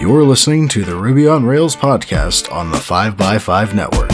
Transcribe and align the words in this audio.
You're 0.00 0.24
listening 0.24 0.66
to 0.68 0.82
the 0.82 0.96
Ruby 0.96 1.28
on 1.28 1.44
Rails 1.44 1.76
podcast 1.76 2.50
on 2.50 2.70
the 2.70 2.78
5x5 2.78 3.74
network. 3.74 4.10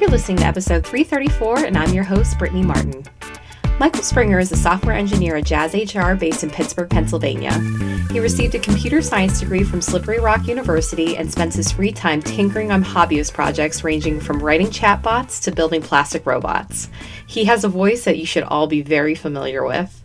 You're 0.00 0.08
listening 0.08 0.36
to 0.36 0.44
episode 0.44 0.86
334, 0.86 1.64
and 1.64 1.76
I'm 1.76 1.92
your 1.92 2.04
host, 2.04 2.38
Brittany 2.38 2.62
Martin. 2.62 3.02
Michael 3.78 4.02
Springer 4.02 4.40
is 4.40 4.50
a 4.50 4.56
software 4.56 4.96
engineer 4.96 5.36
at 5.36 5.44
Jazz 5.44 5.72
HR 5.72 6.14
based 6.14 6.42
in 6.42 6.50
Pittsburgh, 6.50 6.90
Pennsylvania. 6.90 7.52
He 8.10 8.18
received 8.18 8.56
a 8.56 8.58
computer 8.58 9.00
science 9.00 9.38
degree 9.38 9.62
from 9.62 9.80
Slippery 9.80 10.18
Rock 10.18 10.48
University 10.48 11.16
and 11.16 11.30
spends 11.30 11.54
his 11.54 11.70
free 11.70 11.92
time 11.92 12.20
tinkering 12.20 12.72
on 12.72 12.82
hobbyist 12.82 13.34
projects 13.34 13.84
ranging 13.84 14.18
from 14.18 14.42
writing 14.42 14.66
chatbots 14.66 15.40
to 15.44 15.52
building 15.52 15.80
plastic 15.80 16.26
robots. 16.26 16.88
He 17.24 17.44
has 17.44 17.62
a 17.62 17.68
voice 17.68 18.04
that 18.04 18.18
you 18.18 18.26
should 18.26 18.42
all 18.42 18.66
be 18.66 18.82
very 18.82 19.14
familiar 19.14 19.64
with. 19.64 20.02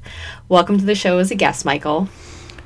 Welcome 0.49 0.77
to 0.77 0.85
the 0.85 0.93
show 0.93 1.17
as 1.17 1.31
a 1.31 1.35
guest, 1.35 1.65
Michael. 1.65 2.09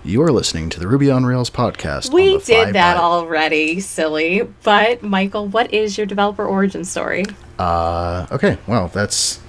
You're 0.04 0.34
listening 0.34 0.70
to 0.72 0.80
the 0.82 0.90
Ruby 0.90 1.10
on 1.10 1.26
Rails 1.26 1.50
podcast. 1.50 2.12
We 2.12 2.38
did 2.40 2.74
that 2.74 2.98
5x5 2.98 3.00
already, 3.00 3.80
silly. 3.80 4.42
But, 4.62 5.04
Michael, 5.04 5.48
what 5.48 5.74
is 5.74 5.98
your 5.98 6.06
developer 6.06 6.46
origin 6.46 6.84
story? 6.84 7.24
Uh, 7.58 8.28
okay, 8.30 8.58
well, 8.68 8.90
that's 8.90 9.40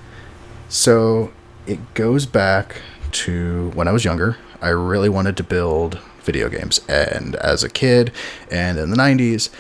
so 0.69 1.33
it 1.69 1.95
goes 1.95 2.27
back 2.27 2.81
to 3.13 3.71
when 3.75 3.87
I 3.87 3.93
was 3.93 4.05
younger. 4.05 4.37
I 4.61 4.71
really 4.71 5.09
wanted 5.09 5.37
to 5.37 5.45
build 5.45 6.01
video 6.23 6.49
games, 6.49 6.81
and 6.89 7.37
as 7.37 7.63
a 7.63 7.69
kid 7.69 8.13
and 8.51 8.79
in 8.79 8.91
the 8.91 8.97
90s, 8.97 9.51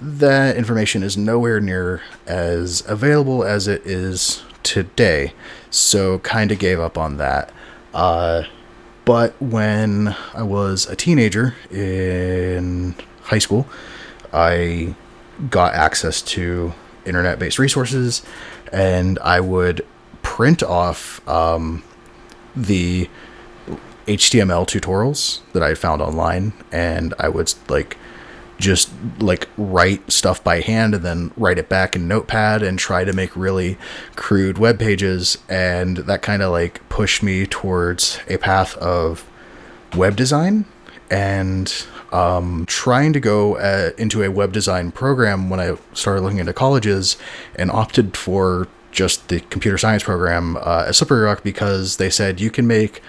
that 0.00 0.56
information 0.56 1.02
is 1.02 1.16
nowhere 1.16 1.60
near 1.60 2.02
as 2.26 2.82
available 2.88 3.44
as 3.44 3.68
it 3.68 3.86
is 3.86 4.42
today. 4.62 5.32
So, 5.70 6.18
kind 6.20 6.50
of 6.50 6.58
gave 6.58 6.80
up 6.80 6.96
on 6.96 7.18
that. 7.18 7.52
Uh, 7.92 8.44
but 9.04 9.40
when 9.40 10.16
I 10.34 10.42
was 10.42 10.86
a 10.86 10.96
teenager 10.96 11.54
in 11.70 12.94
high 13.22 13.38
school, 13.38 13.66
I 14.32 14.94
got 15.50 15.74
access 15.74 16.22
to 16.22 16.72
internet 17.04 17.38
based 17.38 17.58
resources 17.58 18.22
and 18.72 19.18
I 19.20 19.40
would 19.40 19.86
print 20.36 20.62
off 20.62 21.26
um, 21.26 21.82
the 22.54 23.08
HTML 24.06 24.66
tutorials 24.66 25.40
that 25.54 25.62
I 25.62 25.74
found 25.74 26.02
online 26.02 26.52
and 26.70 27.14
I 27.18 27.30
would 27.30 27.54
like 27.70 27.96
just 28.58 28.90
like 29.18 29.48
write 29.56 30.12
stuff 30.12 30.44
by 30.44 30.60
hand 30.60 30.94
and 30.94 31.02
then 31.02 31.32
write 31.38 31.56
it 31.56 31.70
back 31.70 31.96
in 31.96 32.06
notepad 32.06 32.62
and 32.62 32.78
try 32.78 33.02
to 33.02 33.14
make 33.14 33.34
really 33.34 33.78
crude 34.14 34.58
web 34.58 34.78
pages 34.78 35.38
and 35.48 35.96
that 35.96 36.20
kind 36.20 36.42
of 36.42 36.52
like 36.52 36.86
pushed 36.90 37.22
me 37.22 37.46
towards 37.46 38.20
a 38.28 38.36
path 38.36 38.76
of 38.76 39.26
web 39.96 40.16
design 40.16 40.66
and 41.10 41.86
um, 42.12 42.66
trying 42.66 43.14
to 43.14 43.20
go 43.20 43.56
uh, 43.56 43.92
into 43.96 44.22
a 44.22 44.30
web 44.30 44.52
design 44.52 44.92
program 44.92 45.48
when 45.48 45.60
I 45.60 45.78
started 45.94 46.20
looking 46.20 46.40
into 46.40 46.52
colleges 46.52 47.16
and 47.54 47.70
opted 47.70 48.18
for 48.18 48.68
just 48.96 49.28
the 49.28 49.40
computer 49.40 49.78
science 49.78 50.02
program 50.02 50.56
uh, 50.56 50.86
at 50.88 50.96
Slippery 50.96 51.22
Rock 51.22 51.44
because 51.44 51.98
they 51.98 52.10
said 52.10 52.40
you 52.40 52.50
can 52.50 52.66
make 52.66 53.02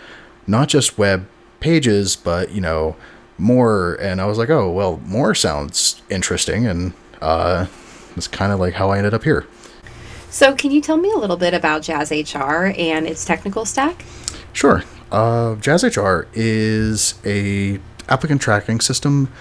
not 0.45 0.67
just 0.67 0.97
web 0.97 1.27
pages, 1.59 2.15
but 2.15 2.51
you 2.51 2.61
know 2.61 2.95
more. 3.39 3.95
And 3.95 4.21
I 4.21 4.25
was 4.25 4.37
like, 4.37 4.49
oh 4.49 4.69
well, 4.69 5.01
more 5.05 5.33
sounds 5.33 6.01
interesting, 6.09 6.67
and 6.67 6.93
uh, 7.21 7.65
it's 8.15 8.27
kind 8.27 8.51
of 8.51 8.59
like 8.59 8.75
how 8.75 8.91
I 8.91 8.97
ended 8.97 9.15
up 9.15 9.23
here. 9.23 9.47
So, 10.29 10.53
can 10.53 10.71
you 10.71 10.81
tell 10.81 10.97
me 10.97 11.09
a 11.11 11.17
little 11.17 11.37
bit 11.37 11.53
about 11.53 11.81
Jazz 11.81 12.11
HR 12.11 12.73
and 12.77 13.07
its 13.07 13.25
technical 13.25 13.65
stack? 13.65 14.03
Sure. 14.53 14.83
Uh, 15.11 15.55
Jazz 15.55 15.83
HR 15.83 16.27
is 16.33 17.15
a 17.25 17.79
applicant 18.09 18.41
tracking 18.41 18.81
system. 18.81 19.31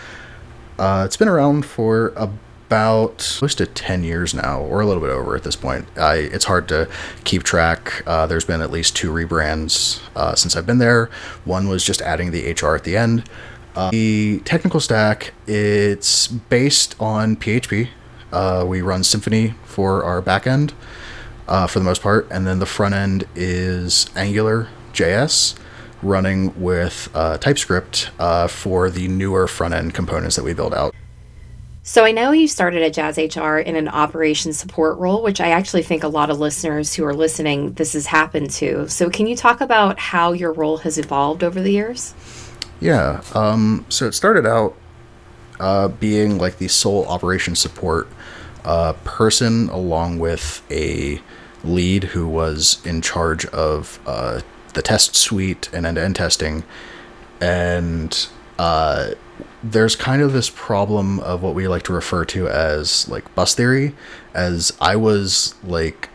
Uh, 0.78 1.03
it's 1.04 1.16
been 1.16 1.28
around 1.28 1.66
for 1.66 2.09
about 2.16 2.32
close 2.69 3.54
to 3.56 3.66
10 3.66 4.04
years 4.04 4.34
now, 4.34 4.60
or 4.60 4.81
a 4.81 4.87
little 4.87 5.03
bit 5.03 5.10
over 5.10 5.37
at 5.37 5.43
this 5.43 5.56
point. 5.56 5.87
I, 5.97 6.16
it's 6.16 6.44
hard 6.44 6.69
to 6.69 6.88
keep 7.25 7.43
track. 7.43 8.03
Uh, 8.06 8.27
there's 8.27 8.44
been 8.44 8.60
at 8.60 8.71
least 8.71 8.97
two 8.97 9.12
rebrands 9.12 10.00
uh, 10.15 10.34
since 10.34 10.56
I've 10.56 10.66
been 10.66 10.78
there. 10.78 11.10
One 11.44 11.69
was 11.69 11.84
just 11.84 12.00
adding 12.03 12.31
the 12.31 12.53
HR 12.53 12.75
at 12.75 12.84
the 12.84 12.97
end. 12.97 13.28
Uh, 13.75 13.91
the 13.91 14.41
technical 14.44 14.81
stack, 14.81 15.34
it's 15.47 16.28
based 16.28 16.97
on 16.99 17.37
PHP. 17.37 17.88
Uh, 18.32 18.65
we 18.66 18.81
run 18.81 19.03
Symfony 19.03 19.54
for 19.65 20.03
our 20.03 20.22
backend 20.22 20.72
uh, 21.47 21.66
for 21.66 21.78
the 21.78 21.84
most 21.84 22.03
part, 22.03 22.27
and 22.31 22.47
then 22.47 22.59
the 22.59 22.66
front 22.66 22.94
end 22.94 23.25
is 23.34 24.10
Angular 24.16 24.69
JS 24.93 25.56
running 26.03 26.59
with 26.60 27.09
uh, 27.15 27.38
TypeScript 27.38 28.10
for 28.48 28.91
the 28.91 29.09
newer 29.09 29.47
front 29.47 29.75
end 29.75 29.94
components 29.94 30.37
that 30.37 30.43
we 30.43 30.54
build 30.54 30.75
out. 30.75 30.94
So, 31.88 32.04
I 32.04 32.10
know 32.10 32.32
you 32.32 32.48
started 32.48 32.82
at 32.82 32.94
Jazz 32.94 33.16
HR 33.16 33.58
in 33.58 33.76
an 33.76 33.86
operations 33.86 34.58
support 34.58 34.98
role, 34.98 35.22
which 35.22 35.41
I 35.41 35.50
actually 35.50 35.84
think 35.84 36.02
a 36.02 36.08
lot 36.08 36.30
of 36.30 36.41
listeners 36.41 36.92
who 36.92 37.04
are 37.04 37.14
listening, 37.14 37.74
this 37.74 37.92
has 37.92 38.06
happened 38.06 38.50
to. 38.50 38.88
So, 38.88 39.08
can 39.08 39.28
you 39.28 39.36
talk 39.36 39.60
about 39.60 39.97
how 40.00 40.32
your 40.32 40.52
role 40.52 40.78
has 40.78 40.98
evolved 40.98 41.44
over 41.44 41.60
the 41.60 41.70
years? 41.70 42.12
Yeah. 42.80 43.22
Um, 43.34 43.86
so 43.88 44.08
it 44.08 44.14
started 44.14 44.47
out 44.47 44.74
uh, 45.60 45.86
being 45.86 46.38
like 46.38 46.58
the 46.58 46.66
sole 46.66 47.06
operation 47.06 47.54
support 47.54 48.08
uh, 48.64 48.94
person, 49.04 49.68
along 49.68 50.18
with 50.18 50.62
a 50.72 51.22
lead 51.62 52.03
who 52.03 52.26
was 52.26 52.84
in 52.84 53.00
charge 53.00 53.47
of 53.47 54.00
uh, 54.06 54.41
the 54.74 54.82
test 54.82 55.14
suite 55.14 55.70
and 55.72 55.86
end 55.86 55.94
to 55.94 56.03
end 56.03 56.16
testing. 56.16 56.64
And 57.41 58.26
uh, 58.58 59.10
there's 59.71 59.97
kind 59.97 60.22
of 60.22 60.32
this 60.32 60.50
problem 60.50 61.21
of 61.21 61.43
what 61.43 61.54
we 61.54 61.69
like 61.69 61.82
to 61.84 61.93
refer 61.93 62.25
to 62.27 62.49
as 62.49 63.09
like 63.09 63.34
bus 63.34 63.54
theory, 63.54 63.94
as 64.34 64.72
I 64.81 64.97
was 64.97 65.54
like 65.65 66.09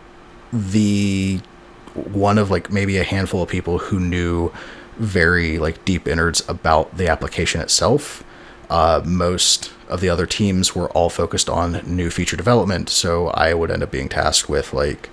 the 0.52 1.40
one 1.94 2.38
of 2.38 2.50
like 2.50 2.72
maybe 2.72 2.98
a 2.98 3.04
handful 3.04 3.44
of 3.44 3.50
people 3.50 3.78
who 3.78 4.00
knew 4.00 4.52
very 4.98 5.58
like 5.60 5.84
deep 5.86 6.08
innards 6.08 6.48
about 6.48 6.98
the 6.98 7.08
application 7.08 7.62
itself. 7.62 8.24
Uh, 8.70 9.02
most 9.04 9.74
of 9.90 10.00
the 10.00 10.08
other 10.08 10.26
teams 10.26 10.74
were 10.74 10.90
all 10.92 11.10
focused 11.10 11.50
on 11.50 11.82
new 11.86 12.10
feature 12.10 12.38
development, 12.38 12.90
so 12.90 13.28
I 13.28 13.54
would 13.54 13.70
end 13.70 13.84
up 13.84 13.92
being 13.92 14.08
tasked 14.08 14.48
with 14.50 14.74
like 14.74 15.10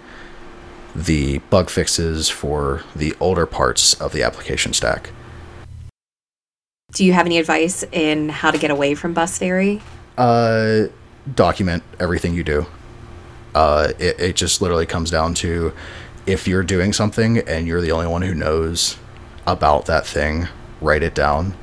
the 0.95 1.39
bug 1.51 1.71
fixes 1.71 2.29
for 2.29 2.85
the 2.95 3.15
older 3.19 3.47
parts 3.47 3.95
of 3.95 4.13
the 4.13 4.23
application 4.23 4.73
stack. 4.73 5.11
Do 6.93 7.05
you 7.05 7.13
have 7.13 7.27
any 7.27 7.37
advice 7.37 7.85
in 7.93 8.31
how 8.31 8.51
to 8.51 8.57
get 8.57 8.71
away 8.71 8.95
from 8.95 9.13
bus 9.13 9.37
theory? 9.37 9.83
Uh, 10.17 10.85
document 11.35 11.83
everything 12.01 12.33
you 12.33 12.43
do. 12.43 12.65
Uh, 13.55 13.93
it, 13.99 14.19
it 14.19 14.37
just 14.37 14.63
literally 14.63 14.87
comes 14.87 15.11
down 15.11 15.35
to 15.35 15.75
if 16.25 16.49
you're 16.49 16.63
doing 16.63 16.95
something 16.95 17.39
and 17.41 17.67
you're 17.67 17.83
the 17.83 17.93
only 17.93 18.07
one 18.07 18.23
who 18.23 18.35
knows 18.35 18.97
about 19.47 19.85
that 19.85 20.07
thing, 20.07 20.49
write 20.81 21.03
it 21.03 21.15
down. 21.15 21.55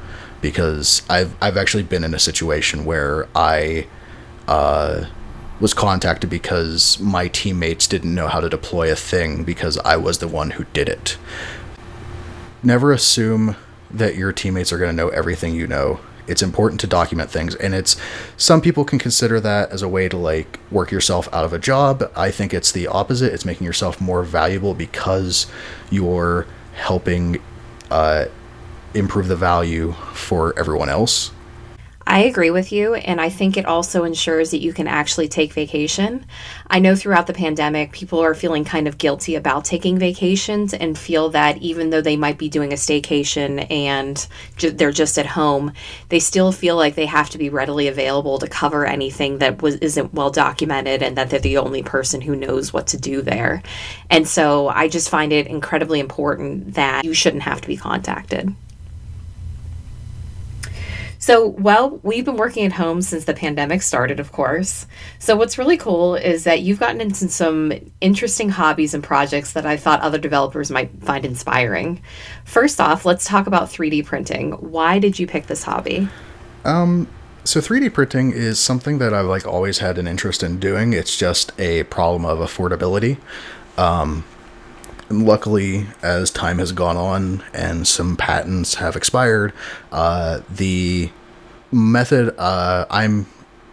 Because 0.42 1.02
I've 1.10 1.36
I've 1.42 1.58
actually 1.58 1.84
been 1.84 2.04
in 2.04 2.14
a 2.14 2.20
situation 2.20 2.86
where 2.86 3.28
I 3.36 3.88
uh, 4.48 5.06
was 5.60 5.74
contacted 5.74 6.30
because 6.30 7.00
my 7.00 7.30
teammates 7.30 7.88
didn't 7.88 8.14
know 8.14 8.28
how 8.28 8.42
to 8.42 8.48
deploy 8.48 8.92
a 8.92 8.96
thing 8.96 9.44
because 9.44 9.80
I 9.80 9.98
was 9.98 10.20
the 10.20 10.28
one 10.28 10.52
who 10.52 10.66
did 10.66 10.88
it. 10.88 11.18
Never 12.62 12.92
assume 12.92 13.56
that 13.98 14.16
your 14.16 14.32
teammates 14.32 14.72
are 14.72 14.78
going 14.78 14.90
to 14.90 14.96
know 14.96 15.10
everything 15.10 15.56
you 15.56 15.68
know. 15.68 16.00
It's 16.28 16.42
important 16.42 16.82
to 16.82 16.88
document 16.88 17.30
things 17.30 17.54
and 17.54 17.76
it's 17.76 17.98
some 18.36 18.60
people 18.60 18.84
can 18.84 18.98
consider 18.98 19.40
that 19.42 19.70
as 19.72 19.84
a 19.84 19.88
way 19.88 20.10
to 20.10 20.18
like 20.18 20.60
work 20.72 20.92
yourself 20.92 21.32
out 21.32 21.46
of 21.46 21.54
a 21.54 21.60
job. 21.60 22.12
I 22.16 22.32
think 22.32 22.54
it's 22.54 22.72
the 22.72 22.88
opposite. 22.88 23.32
It's 23.32 23.46
making 23.46 23.66
yourself 23.66 24.02
more 24.02 24.24
valuable 24.24 24.74
because 24.74 25.46
you're 25.92 26.48
helping 26.74 27.42
uh, 27.92 28.26
improve 28.96 29.28
the 29.28 29.36
value 29.36 29.92
for 30.14 30.58
everyone 30.58 30.90
else. 30.90 31.32
I 32.08 32.20
agree 32.20 32.52
with 32.52 32.72
you, 32.72 32.94
and 32.94 33.20
I 33.20 33.30
think 33.30 33.58
it 33.58 33.66
also 33.66 34.04
ensures 34.04 34.52
that 34.52 34.62
you 34.62 34.74
can 34.74 34.88
actually 34.88 35.28
take 35.28 35.54
vacation. 35.54 36.28
I 36.68 36.78
know 36.78 36.96
throughout 36.96 37.26
the 37.26 37.34
pandemic, 37.34 37.94
people 37.94 38.20
are 38.20 38.36
feeling 38.36 38.64
kind 38.64 38.88
of 38.88 39.00
guilty 39.00 39.34
about 39.34 39.66
taking 39.66 39.98
vacations 39.98 40.76
and 40.76 40.96
feel 40.96 41.30
that 41.30 41.58
even 41.64 41.90
though 41.90 42.02
they 42.02 42.16
might 42.16 42.38
be 42.38 42.48
doing 42.48 42.72
a 42.72 42.76
staycation 42.76 43.70
and 43.72 44.28
ju- 44.56 44.70
they're 44.70 44.92
just 44.92 45.18
at 45.18 45.26
home, 45.26 45.74
they 46.10 46.20
still 46.20 46.52
feel 46.52 46.76
like 46.76 46.94
they 46.94 47.08
have 47.08 47.32
to 47.32 47.40
be 47.40 47.50
readily 47.50 47.88
available 47.88 48.38
to 48.38 48.48
cover 48.48 48.86
anything 48.86 49.40
that 49.40 49.64
was 49.64 49.76
isn't 49.78 50.14
well 50.14 50.30
documented 50.30 51.02
and 51.02 51.18
that 51.18 51.32
they're 51.32 51.40
the 51.40 51.58
only 51.58 51.82
person 51.82 52.22
who 52.22 52.36
knows 52.36 52.72
what 52.72 52.86
to 52.88 52.98
do 52.98 53.24
there. 53.24 53.64
And 54.12 54.28
so 54.28 54.68
I 54.68 54.90
just 54.90 55.10
find 55.10 55.34
it 55.34 55.48
incredibly 55.48 56.00
important 56.00 56.76
that 56.76 57.04
you 57.04 57.16
shouldn't 57.16 57.44
have 57.44 57.62
to 57.62 57.68
be 57.68 57.78
contacted. 57.78 58.56
So, 61.20 61.48
well, 61.48 62.00
we've 62.04 62.26
been 62.26 62.38
working 62.38 62.66
at 62.66 62.74
home 62.74 63.02
since 63.02 63.26
the 63.26 63.34
pandemic 63.34 63.82
started, 63.82 64.20
of 64.20 64.32
course. 64.32 64.88
So, 65.20 65.36
what's 65.36 65.58
really 65.58 65.78
cool 65.78 66.16
is 66.16 66.44
that 66.44 66.62
you've 66.62 66.80
gotten 66.80 67.02
into 67.02 67.28
some 67.28 67.74
interesting 68.02 68.50
hobbies 68.50 68.94
and 68.94 69.04
projects 69.04 69.54
that 69.54 69.66
I 69.66 69.78
thought 69.78 70.02
other 70.02 70.18
developers 70.18 70.72
might 70.72 70.92
find 71.04 71.26
inspiring. 71.26 72.02
First 72.44 72.80
off, 72.80 73.06
let's 73.06 73.26
talk 73.26 73.48
about 73.48 73.70
3D 73.70 74.06
printing. 74.06 74.54
Why 74.54 75.00
did 75.00 75.20
you 75.20 75.28
pick 75.28 75.48
this 75.48 75.64
hobby? 75.64 76.08
Um, 76.64 77.08
so 77.44 77.60
3D 77.60 77.94
printing 77.94 78.32
is 78.32 78.60
something 78.60 78.98
that 78.98 79.14
I've 79.14 79.28
like 79.28 79.46
always 79.46 79.78
had 79.78 79.98
an 79.98 80.08
interest 80.08 80.42
in 80.42 80.60
doing. 80.60 80.94
It's 80.94 81.16
just 81.16 81.52
a 81.60 81.84
problem 81.84 82.26
of 82.26 82.40
affordability. 82.40 83.18
Um, 83.78 84.24
and 85.10 85.26
luckily, 85.26 85.86
as 86.02 86.32
time 86.32 86.58
has 86.58 86.72
gone 86.72 86.98
on 86.98 87.44
and 87.54 87.88
some 87.88 88.16
patents 88.16 88.76
have 88.76 88.96
expired, 88.96 89.54
uh, 89.92 90.42
the 90.50 91.12
method 91.72 92.34
uh, 92.38 92.86
I'm 92.90 93.28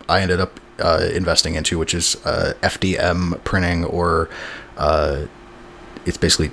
I 0.09 0.21
ended 0.21 0.41
up 0.41 0.61
uh, 0.79 1.09
investing 1.15 1.55
into, 1.55 1.79
which 1.79 1.95
is 1.95 2.17
uh, 2.27 2.55
FDM 2.63 3.43
printing, 3.45 3.85
or 3.85 4.29
uh, 4.77 5.27
it's 6.05 6.19
basically 6.19 6.51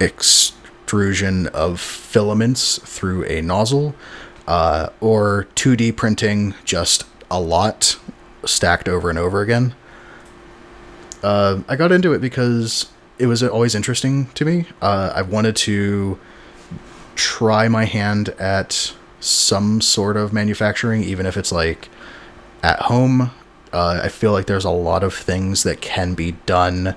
extrusion 0.00 1.46
of 1.48 1.80
filaments 1.80 2.78
through 2.78 3.24
a 3.24 3.40
nozzle, 3.40 3.94
uh, 4.46 4.90
or 5.00 5.48
2D 5.54 5.96
printing 5.96 6.54
just 6.64 7.04
a 7.30 7.40
lot 7.40 7.98
stacked 8.44 8.88
over 8.88 9.08
and 9.08 9.18
over 9.18 9.40
again. 9.40 9.74
I 11.22 11.76
got 11.76 11.90
into 11.90 12.12
it 12.12 12.20
because 12.20 12.86
it 13.18 13.26
was 13.26 13.42
always 13.42 13.74
interesting 13.74 14.26
to 14.34 14.44
me. 14.44 14.66
Uh, 14.80 15.12
I 15.14 15.22
wanted 15.22 15.56
to 15.56 16.18
try 17.14 17.68
my 17.68 17.84
hand 17.84 18.28
at 18.38 18.94
some 19.20 19.80
sort 19.80 20.16
of 20.16 20.32
manufacturing, 20.32 21.02
even 21.02 21.26
if 21.26 21.36
it's 21.36 21.50
like 21.50 21.88
at 22.62 22.78
home. 22.80 23.32
Uh, 23.72 24.00
I 24.02 24.08
feel 24.08 24.32
like 24.32 24.46
there's 24.46 24.64
a 24.64 24.70
lot 24.70 25.02
of 25.02 25.12
things 25.12 25.62
that 25.64 25.80
can 25.80 26.14
be 26.14 26.32
done 26.46 26.94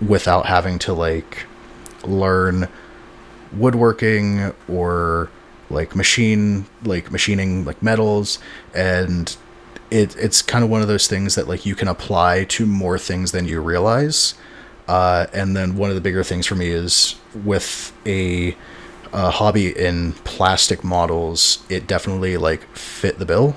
without 0.00 0.46
having 0.46 0.78
to 0.78 0.92
like 0.92 1.46
learn 2.04 2.68
woodworking 3.52 4.52
or 4.68 5.30
like 5.70 5.96
machine 5.96 6.66
like 6.84 7.10
machining 7.10 7.64
like 7.64 7.82
metals 7.82 8.38
and 8.74 9.36
it 9.90 10.14
it's 10.16 10.42
kind 10.42 10.62
of 10.62 10.70
one 10.70 10.82
of 10.82 10.88
those 10.88 11.06
things 11.06 11.34
that 11.34 11.48
like 11.48 11.64
you 11.64 11.74
can 11.74 11.88
apply 11.88 12.44
to 12.44 12.66
more 12.66 12.98
things 12.98 13.32
than 13.32 13.46
you 13.46 13.60
realize 13.60 14.34
uh, 14.88 15.26
and 15.32 15.56
then 15.56 15.76
one 15.76 15.90
of 15.90 15.96
the 15.96 16.00
bigger 16.00 16.22
things 16.22 16.46
for 16.46 16.54
me 16.54 16.68
is 16.68 17.16
with 17.44 17.92
a, 18.06 18.56
a 19.12 19.30
hobby 19.30 19.76
in 19.76 20.12
plastic 20.24 20.84
models, 20.84 21.64
it 21.68 21.86
definitely 21.86 22.36
like 22.36 22.62
fit 22.76 23.18
the 23.18 23.26
bill. 23.26 23.56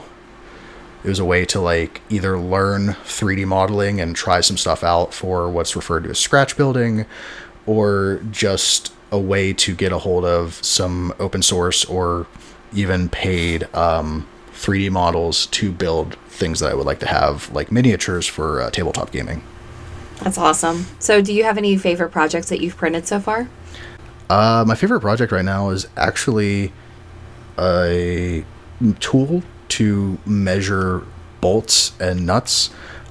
It 1.04 1.08
was 1.08 1.20
a 1.20 1.26
way 1.26 1.46
to 1.46 1.62
like 1.62 2.02
either 2.10 2.38
learn 2.38 2.90
3D 3.06 3.46
modeling 3.46 4.02
and 4.02 4.16
try 4.16 4.42
some 4.42 4.58
stuff 4.58 4.84
out 4.84 5.14
for 5.14 5.50
what's 5.50 5.76
referred 5.76 6.04
to 6.04 6.10
as 6.10 6.20
scratch 6.20 6.58
building, 6.58 7.06
or 7.66 8.22
just 8.32 8.94
a 9.12 9.20
way 9.20 9.54
to 9.54 9.76
get 9.76 9.92
a 9.92 10.00
hold 10.00 10.26
of 10.26 10.54
some 10.64 11.14
open 11.20 11.42
source 11.42 11.86
or 11.86 12.28
even 12.74 13.10
paid 13.10 13.64
um, 13.74 14.28
3D 14.54 14.92
models 14.92 15.46
to 15.48 15.72
build 15.72 16.16
things 16.28 16.60
that 16.60 16.72
I 16.72 16.74
would 16.74 16.86
like 16.86 17.00
to 17.00 17.08
have, 17.08 17.52
like 17.54 17.72
miniatures 17.72 18.28
for 18.28 18.62
uh, 18.62 18.70
tabletop 18.70 19.12
gaming. 19.12 19.42
That's 20.22 20.38
awesome. 20.38 20.86
So, 21.00 21.22
do 21.22 21.34
you 21.34 21.44
have 21.44 21.58
any 21.58 21.78
favorite 21.78 22.10
projects 22.10 22.50
that 22.50 22.60
you've 22.62 22.76
printed 22.76 23.08
so 23.08 23.20
far? 23.20 23.50
Uh, 24.30 24.64
my 24.68 24.76
favorite 24.76 25.00
project 25.00 25.32
right 25.32 25.46
now 25.46 25.70
is 25.70 25.88
actually 25.98 26.72
a 27.58 28.46
tool 29.00 29.44
to 29.70 30.18
measure 30.26 31.04
bolts 31.42 32.00
and 32.00 32.26
nuts, 32.26 32.70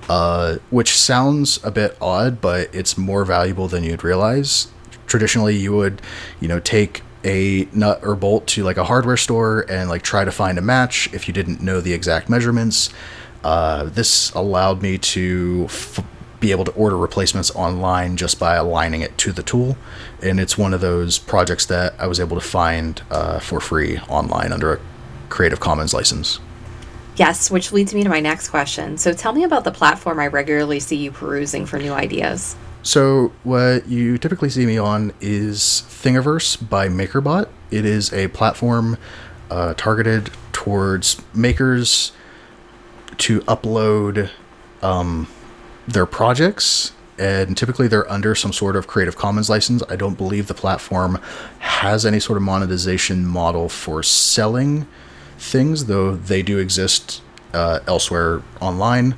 uh, 0.09 0.57
which 0.71 0.97
sounds 0.97 1.63
a 1.65 1.71
bit 1.71 1.97
odd, 2.01 2.41
but 2.41 2.73
it's 2.75 2.97
more 2.97 3.25
valuable 3.25 3.69
than 3.69 3.85
you'd 3.85 4.05
realize. 4.05 4.69
Traditionally, 5.07 5.57
you 5.57 5.73
would, 5.75 6.03
you 6.41 6.49
know, 6.49 6.61
take 6.61 7.03
a 7.25 7.69
nut 7.73 8.01
or 8.03 8.15
bolt 8.15 8.47
to 8.47 8.63
like 8.63 8.77
a 8.77 8.85
hardware 8.85 9.17
store 9.17 9.65
and 9.69 9.89
like 9.89 10.03
try 10.03 10.25
to 10.25 10.31
find 10.31 10.59
a 10.59 10.63
match 10.63 11.13
if 11.13 11.27
you 11.27 11.35
didn't 11.35 11.61
know 11.61 11.81
the 11.81 11.93
exact 11.93 12.29
measurements. 12.29 12.91
Uh, 13.43 13.85
this 13.85 14.31
allowed 14.33 14.83
me 14.83 14.99
to 14.99 15.65
f- 15.69 16.01
be 16.41 16.51
able 16.51 16.65
to 16.65 16.73
order 16.73 16.97
replacements 16.97 17.51
online 17.55 18.17
just 18.17 18.39
by 18.39 18.55
aligning 18.57 19.01
it 19.01 19.17
to 19.19 19.33
the 19.33 19.43
tool. 19.43 19.77
And 20.23 20.39
it's 20.39 20.57
one 20.57 20.73
of 20.73 20.81
those 20.81 21.19
projects 21.19 21.67
that 21.67 21.95
I 21.99 22.07
was 22.07 22.21
able 22.21 22.39
to 22.39 22.47
find 22.47 23.01
uh, 23.11 23.41
for 23.41 23.61
free 23.61 23.99
online 24.09 24.53
under 24.53 24.75
a 24.75 24.81
Creative 25.29 25.61
Commons 25.61 25.93
license. 25.93 26.41
Yes, 27.17 27.51
which 27.51 27.73
leads 27.73 27.93
me 27.93 28.05
to 28.05 28.09
my 28.09 28.21
next 28.21 28.49
question. 28.51 28.97
So 28.97 29.13
tell 29.13 29.33
me 29.33 29.43
about 29.43 29.65
the 29.65 29.73
platform 29.73 30.21
I 30.21 30.29
regularly 30.29 30.79
see 30.79 30.97
you 30.97 31.11
perusing 31.11 31.67
for 31.67 31.79
new 31.79 31.93
ideas. 31.93 32.57
So, 32.81 33.33
what 33.43 33.89
you 33.89 34.19
typically 34.19 34.49
see 34.49 34.65
me 34.65 34.79
on 34.79 35.13
is 35.21 35.83
Thingiverse 35.89 36.69
by 36.69 36.89
MakerBot. 36.89 37.49
It 37.73 37.85
is 37.85 38.13
a 38.13 38.29
platform 38.29 38.97
uh, 39.51 39.75
targeted 39.75 40.31
towards 40.53 41.21
makers 41.35 42.13
to 43.19 43.41
upload 43.43 44.31
um, 44.81 45.27
their 45.89 46.07
projects 46.07 46.93
and 47.19 47.57
typically 47.57 47.89
they're 47.89 48.11
under 48.11 48.35
some 48.35 48.53
sort 48.53 48.77
of 48.77 48.87
creative 48.87 49.17
commons 49.17 49.51
license. 49.51 49.83
I 49.89 49.97
don't 49.97 50.17
believe 50.17 50.47
the 50.47 50.55
platform 50.55 51.21
has 51.59 52.07
any 52.07 52.21
sort 52.21 52.37
of 52.37 52.43
monetization 52.43 53.27
model 53.27 53.69
for 53.69 54.03
selling 54.03 54.87
things 55.37 55.87
though 55.87 56.15
they 56.15 56.43
do 56.43 56.59
exist 56.59 57.23
uh, 57.55 57.81
elsewhere 57.87 58.43
online. 58.61 59.17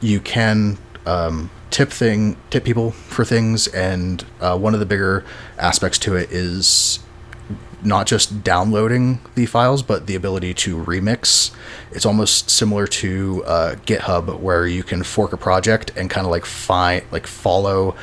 You 0.00 0.20
can 0.20 0.78
um, 1.04 1.50
tip 1.70 1.90
thing 1.90 2.36
tip 2.50 2.64
people 2.64 2.92
for 2.92 3.24
things 3.24 3.66
and 3.68 4.24
uh, 4.40 4.56
one 4.56 4.74
of 4.74 4.80
the 4.80 4.86
bigger 4.86 5.24
aspects 5.58 5.98
to 5.98 6.16
it 6.16 6.30
is 6.30 7.00
not 7.84 8.06
just 8.06 8.42
downloading 8.42 9.20
the 9.34 9.46
files, 9.46 9.82
but 9.82 10.06
the 10.06 10.14
ability 10.14 10.54
to 10.54 10.76
remix. 10.76 11.52
It's 11.92 12.06
almost 12.06 12.50
similar 12.50 12.86
to 12.86 13.44
uh, 13.44 13.74
GitHub, 13.86 14.40
where 14.40 14.66
you 14.66 14.82
can 14.82 15.02
fork 15.02 15.32
a 15.32 15.36
project 15.36 15.92
and 15.96 16.08
kind 16.10 16.26
of 16.26 16.30
like 16.30 16.44
find, 16.44 17.04
like 17.10 17.26
follow 17.26 17.94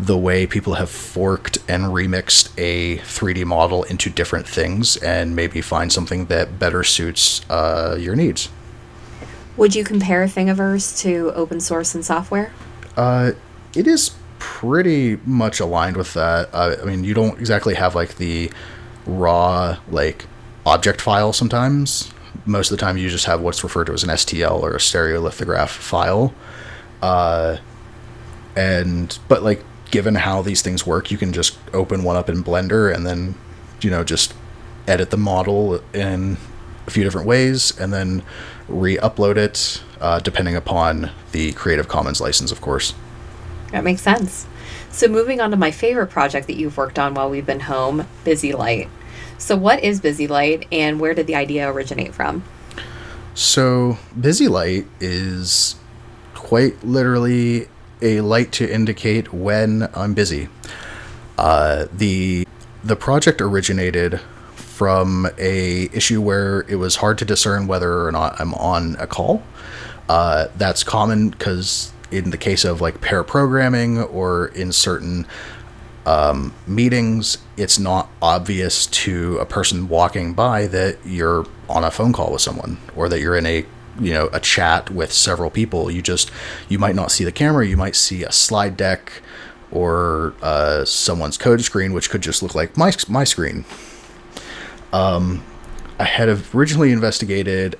the 0.00 0.18
way 0.18 0.46
people 0.46 0.74
have 0.74 0.90
forked 0.90 1.58
and 1.68 1.84
remixed 1.84 2.50
a 2.58 2.98
3D 2.98 3.44
model 3.44 3.84
into 3.84 4.10
different 4.10 4.46
things, 4.46 4.96
and 4.96 5.36
maybe 5.36 5.60
find 5.60 5.92
something 5.92 6.26
that 6.26 6.58
better 6.58 6.82
suits 6.82 7.48
uh, 7.48 7.96
your 7.98 8.16
needs. 8.16 8.48
Would 9.56 9.76
you 9.76 9.84
compare 9.84 10.24
Thingiverse 10.26 11.00
to 11.02 11.32
open 11.34 11.60
source 11.60 11.94
and 11.94 12.04
software? 12.04 12.52
Uh, 12.96 13.32
it 13.76 13.86
is 13.86 14.16
pretty 14.40 15.16
much 15.24 15.60
aligned 15.60 15.96
with 15.96 16.12
that. 16.14 16.50
Uh, 16.52 16.76
I 16.82 16.84
mean, 16.84 17.04
you 17.04 17.14
don't 17.14 17.38
exactly 17.38 17.74
have 17.74 17.94
like 17.94 18.16
the 18.16 18.50
raw 19.06 19.78
like 19.90 20.26
object 20.66 21.00
file 21.00 21.32
sometimes. 21.32 22.12
Most 22.46 22.70
of 22.70 22.78
the 22.78 22.80
time, 22.84 22.96
you 22.96 23.08
just 23.08 23.26
have 23.26 23.40
what's 23.40 23.62
referred 23.62 23.86
to 23.86 23.92
as 23.92 24.02
an 24.02 24.10
STL 24.10 24.60
or 24.60 24.74
a 24.74 24.78
stereolithograph 24.78 25.68
file. 25.68 26.34
Uh, 27.00 27.58
and 28.56 29.18
but 29.28 29.42
like 29.42 29.62
given 29.90 30.14
how 30.16 30.42
these 30.42 30.62
things 30.62 30.86
work, 30.86 31.10
you 31.10 31.18
can 31.18 31.32
just 31.32 31.58
open 31.72 32.02
one 32.02 32.16
up 32.16 32.28
in 32.28 32.42
Blender 32.42 32.94
and 32.94 33.06
then 33.06 33.34
you 33.80 33.90
know 33.90 34.04
just 34.04 34.34
edit 34.86 35.10
the 35.10 35.16
model 35.16 35.80
in 35.92 36.36
a 36.86 36.90
few 36.90 37.02
different 37.04 37.26
ways 37.26 37.78
and 37.78 37.92
then 37.92 38.22
re-upload 38.68 39.36
it 39.36 39.82
uh, 40.00 40.18
depending 40.20 40.54
upon 40.56 41.10
the 41.32 41.52
Creative 41.52 41.88
Commons 41.88 42.20
license, 42.20 42.52
of 42.52 42.60
course. 42.60 42.94
That 43.70 43.84
makes 43.84 44.02
sense. 44.02 44.46
So, 44.94 45.08
moving 45.08 45.40
on 45.40 45.50
to 45.50 45.56
my 45.56 45.72
favorite 45.72 46.06
project 46.06 46.46
that 46.46 46.54
you've 46.54 46.76
worked 46.76 47.00
on 47.00 47.14
while 47.14 47.28
we've 47.28 47.44
been 47.44 47.58
home, 47.58 48.06
Busy 48.22 48.52
Light. 48.52 48.88
So, 49.38 49.56
what 49.56 49.82
is 49.82 50.00
Busy 50.00 50.28
Light 50.28 50.68
and 50.70 51.00
where 51.00 51.14
did 51.14 51.26
the 51.26 51.34
idea 51.34 51.68
originate 51.68 52.14
from? 52.14 52.44
So, 53.34 53.98
Busy 54.18 54.46
Light 54.46 54.86
is 55.00 55.74
quite 56.36 56.84
literally 56.84 57.66
a 58.02 58.20
light 58.20 58.52
to 58.52 58.72
indicate 58.72 59.32
when 59.32 59.88
I'm 59.94 60.14
busy. 60.14 60.48
Uh, 61.36 61.86
the 61.92 62.46
the 62.84 62.94
project 62.94 63.40
originated 63.40 64.20
from 64.54 65.28
a 65.38 65.88
issue 65.92 66.22
where 66.22 66.60
it 66.68 66.76
was 66.76 66.96
hard 66.96 67.18
to 67.18 67.24
discern 67.24 67.66
whether 67.66 68.06
or 68.06 68.12
not 68.12 68.40
I'm 68.40 68.54
on 68.54 68.94
a 69.00 69.08
call. 69.08 69.42
Uh, 70.08 70.46
that's 70.56 70.84
common 70.84 71.30
because 71.30 71.92
in 72.14 72.30
the 72.30 72.38
case 72.38 72.64
of 72.64 72.80
like 72.80 73.00
pair 73.00 73.24
programming 73.24 73.98
or 73.98 74.46
in 74.48 74.72
certain 74.72 75.26
um, 76.06 76.54
meetings, 76.66 77.38
it's 77.56 77.78
not 77.78 78.08
obvious 78.22 78.86
to 78.86 79.38
a 79.38 79.46
person 79.46 79.88
walking 79.88 80.34
by 80.34 80.66
that 80.68 80.98
you're 81.04 81.46
on 81.68 81.82
a 81.82 81.90
phone 81.90 82.12
call 82.12 82.32
with 82.32 82.42
someone 82.42 82.78
or 82.94 83.08
that 83.08 83.20
you're 83.20 83.36
in 83.36 83.46
a 83.46 83.64
you 84.00 84.12
know 84.12 84.28
a 84.32 84.40
chat 84.40 84.90
with 84.90 85.12
several 85.12 85.50
people. 85.50 85.90
You 85.90 86.02
just 86.02 86.30
you 86.68 86.78
might 86.78 86.94
not 86.94 87.10
see 87.10 87.24
the 87.24 87.32
camera. 87.32 87.66
You 87.66 87.76
might 87.76 87.96
see 87.96 88.22
a 88.22 88.32
slide 88.32 88.76
deck 88.76 89.22
or 89.70 90.34
uh, 90.42 90.84
someone's 90.84 91.36
code 91.36 91.62
screen, 91.62 91.92
which 91.92 92.10
could 92.10 92.22
just 92.22 92.42
look 92.42 92.54
like 92.54 92.76
my 92.76 92.92
my 93.08 93.24
screen. 93.24 93.64
Um, 94.92 95.42
I 95.98 96.04
had 96.04 96.28
originally 96.54 96.92
investigated, 96.92 97.76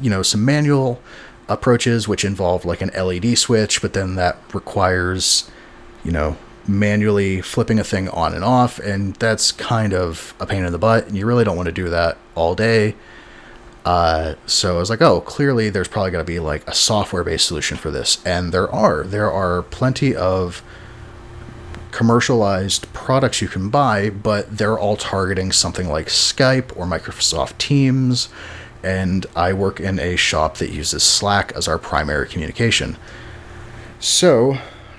you 0.00 0.10
know, 0.10 0.22
some 0.22 0.44
manual 0.44 1.00
approaches 1.48 2.06
which 2.06 2.24
involve 2.24 2.64
like 2.64 2.80
an 2.80 2.90
LED 2.90 3.38
switch, 3.38 3.80
but 3.82 3.92
then 3.92 4.14
that 4.16 4.38
requires, 4.52 5.50
you 6.04 6.12
know, 6.12 6.36
manually 6.66 7.40
flipping 7.40 7.78
a 7.78 7.84
thing 7.84 8.08
on 8.10 8.34
and 8.34 8.44
off, 8.44 8.78
and 8.78 9.14
that's 9.16 9.52
kind 9.52 9.94
of 9.94 10.34
a 10.38 10.46
pain 10.46 10.64
in 10.64 10.72
the 10.72 10.78
butt, 10.78 11.06
and 11.06 11.16
you 11.16 11.26
really 11.26 11.44
don't 11.44 11.56
want 11.56 11.66
to 11.66 11.72
do 11.72 11.88
that 11.88 12.18
all 12.34 12.54
day. 12.54 12.94
Uh, 13.84 14.34
so 14.44 14.76
I 14.76 14.78
was 14.78 14.90
like, 14.90 15.00
oh, 15.00 15.22
clearly 15.22 15.70
there's 15.70 15.88
probably 15.88 16.10
got 16.10 16.18
to 16.18 16.24
be 16.24 16.40
like 16.40 16.66
a 16.68 16.74
software 16.74 17.24
based 17.24 17.46
solution 17.46 17.78
for 17.78 17.90
this. 17.90 18.22
And 18.26 18.52
there 18.52 18.70
are. 18.70 19.02
There 19.02 19.32
are 19.32 19.62
plenty 19.62 20.14
of 20.14 20.62
commercialized 21.90 22.92
products 22.92 23.40
you 23.40 23.48
can 23.48 23.70
buy, 23.70 24.10
but 24.10 24.58
they're 24.58 24.78
all 24.78 24.96
targeting 24.96 25.52
something 25.52 25.88
like 25.88 26.08
Skype 26.08 26.76
or 26.76 26.84
Microsoft 26.84 27.56
Teams. 27.56 28.28
And 28.82 29.26
I 29.34 29.52
work 29.52 29.80
in 29.80 29.98
a 29.98 30.16
shop 30.16 30.58
that 30.58 30.70
uses 30.70 31.02
Slack 31.02 31.52
as 31.56 31.66
our 31.68 31.78
primary 31.78 32.28
communication. 32.28 32.96
So 33.98 34.58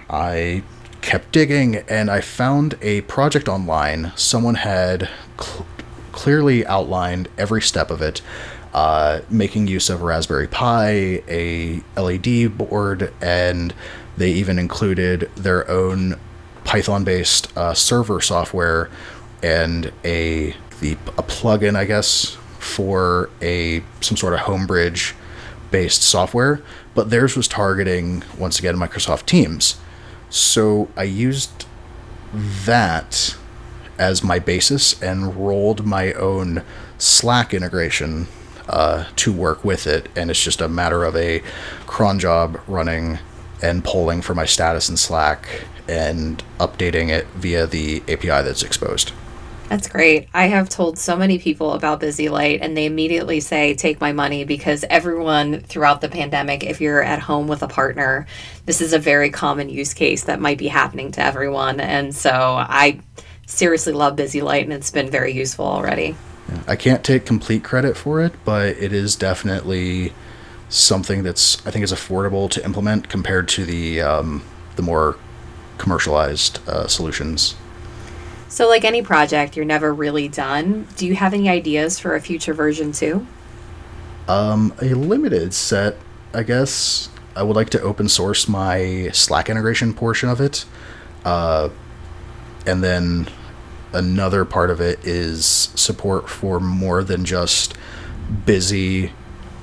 I 0.09 0.63
kept 1.01 1.31
digging 1.31 1.77
and 1.88 2.12
I 2.12 2.21
found 2.21 2.77
a 2.81 3.01
project 3.01 3.48
online. 3.48 4.12
Someone 4.15 4.55
had 4.55 5.09
cl- 5.39 5.65
clearly 6.12 6.65
outlined 6.65 7.29
every 7.38 7.62
step 7.62 7.89
of 7.89 8.01
it, 8.01 8.21
uh, 8.74 9.21
making 9.29 9.67
use 9.67 9.89
of 9.89 10.01
Raspberry 10.01 10.48
Pi, 10.48 11.24
a 11.27 11.81
LED 11.95 12.57
board, 12.57 13.13
and 13.21 13.74
they 14.17 14.31
even 14.31 14.59
included 14.59 15.29
their 15.36 15.69
own 15.69 16.19
Python-based 16.65 17.57
uh, 17.57 17.74
server 17.74 18.19
software 18.21 18.89
and 19.41 19.91
a 20.03 20.53
the 20.81 20.93
a 21.17 21.24
plugin, 21.24 21.75
I 21.75 21.86
guess, 21.86 22.38
for 22.60 23.30
a 23.42 23.84
some 24.01 24.18
sort 24.18 24.34
of 24.34 24.42
Homebridge 24.42 25.13
based 25.72 26.04
software. 26.04 26.62
But 26.94 27.10
theirs 27.10 27.36
was 27.36 27.48
targeting 27.48 28.24
once 28.38 28.60
again 28.60 28.75
Microsoft 28.75 29.25
Teams. 29.25 29.80
So 30.30 30.89
I 30.96 31.04
used 31.04 31.66
that 32.34 33.36
as 33.98 34.24
my 34.24 34.39
basis 34.39 35.01
and 35.01 35.36
rolled 35.36 35.86
my 35.86 36.13
own 36.13 36.63
Slack 36.98 37.54
integration 37.54 38.28
uh, 38.68 39.06
to 39.18 39.34
work 39.34 39.63
with 39.63 39.88
it. 39.88 40.10
And 40.16 40.30
it's 40.30 40.44
just 40.44 40.62
a 40.62 40.70
matter 40.70 41.04
of 41.04 41.16
a 41.16 41.42
cron 41.86 42.20
job 42.20 42.60
running 42.68 43.20
and 43.62 43.84
polling 43.84 44.22
for 44.22 44.34
my 44.34 44.46
status 44.46 44.89
in 44.89 44.98
Slack 44.98 45.66
and 45.88 46.44
updating 46.60 47.10
it 47.10 47.28
via 47.36 47.66
the 47.66 48.01
API 48.08 48.28
that's 48.28 48.63
exposed. 48.63 49.12
That's 49.69 49.88
great. 49.88 50.27
I 50.33 50.47
have 50.47 50.67
told 50.67 50.97
so 50.97 51.15
many 51.15 51.38
people 51.38 51.73
about 51.73 51.99
Busy 51.99 52.27
Light, 52.27 52.61
and 52.61 52.75
they 52.75 52.88
immediately 52.88 53.39
say, 53.39 53.75
Take 53.75 54.01
my 54.01 54.11
money 54.11 54.43
because 54.43 54.83
everyone 54.89 55.59
throughout 55.59 56.01
the 56.01 56.09
pandemic, 56.09 56.63
if 56.63 56.81
you're 56.81 57.03
at 57.03 57.19
home 57.19 57.47
with 57.47 57.61
a 57.61 57.67
partner, 57.67 58.25
this 58.65 58.81
is 58.81 58.93
a 58.93 58.99
very 58.99 59.29
common 59.29 59.69
use 59.69 59.93
case 59.93 60.23
that 60.23 60.41
might 60.41 60.57
be 60.57 60.67
happening 60.67 61.11
to 61.11 61.21
everyone. 61.23 61.79
And 61.79 62.15
so 62.15 62.31
I 62.31 62.99
seriously 63.45 63.93
love 63.93 64.15
Busy 64.15 64.41
Light, 64.41 64.63
and 64.63 64.73
it's 64.73 64.89
been 64.89 65.11
very 65.11 65.33
useful 65.33 65.65
already. 65.65 66.15
I 66.67 66.75
can't 66.75 67.03
take 67.03 67.27
complete 67.27 67.63
credit 67.63 67.95
for 67.95 68.21
it, 68.21 68.33
but 68.43 68.69
it 68.69 68.91
is 68.91 69.15
definitely 69.15 70.13
something 70.67 71.21
that's 71.21 71.65
I 71.65 71.69
think 71.69 71.83
is 71.83 71.93
affordable 71.93 72.49
to 72.49 72.65
implement 72.65 73.07
compared 73.07 73.47
to 73.49 73.65
the 73.65 74.01
um, 74.01 74.43
the 74.77 74.81
more 74.81 75.17
commercialized 75.77 76.59
uh, 76.67 76.88
solutions. 76.88 77.55
So, 78.50 78.68
like 78.68 78.84
any 78.84 79.01
project, 79.03 79.56
you're 79.56 79.65
never 79.65 79.94
really 79.94 80.27
done. 80.27 80.88
Do 80.98 81.06
you 81.06 81.15
have 81.15 81.34
any 81.34 81.48
ideas 81.48 82.00
for 82.00 82.15
a 82.15 82.22
future 82.22 82.53
version 82.53 82.91
too? 82.91 83.25
Um, 84.27 84.74
a 84.82 84.94
limited 84.96 85.53
set, 85.53 85.98
I 86.34 86.44
guess. 86.44 87.10
I 87.36 87.44
would 87.44 87.56
like 87.56 87.70
to 87.72 87.82
open 87.82 88.10
source 88.10 88.48
my 88.48 89.10
Slack 89.13 89.50
integration 89.50 89.94
portion 89.94 90.29
of 90.29 90.41
it. 90.41 90.65
Uh, 91.24 91.70
and 92.65 92.84
then 92.84 93.27
another 93.94 94.46
part 94.46 94.72
of 94.72 94.82
it 94.82 95.06
is 95.06 95.46
support 95.46 96.27
for 96.27 96.60
more 96.60 97.03
than 97.03 97.25
just 97.25 97.75
busy 98.46 99.12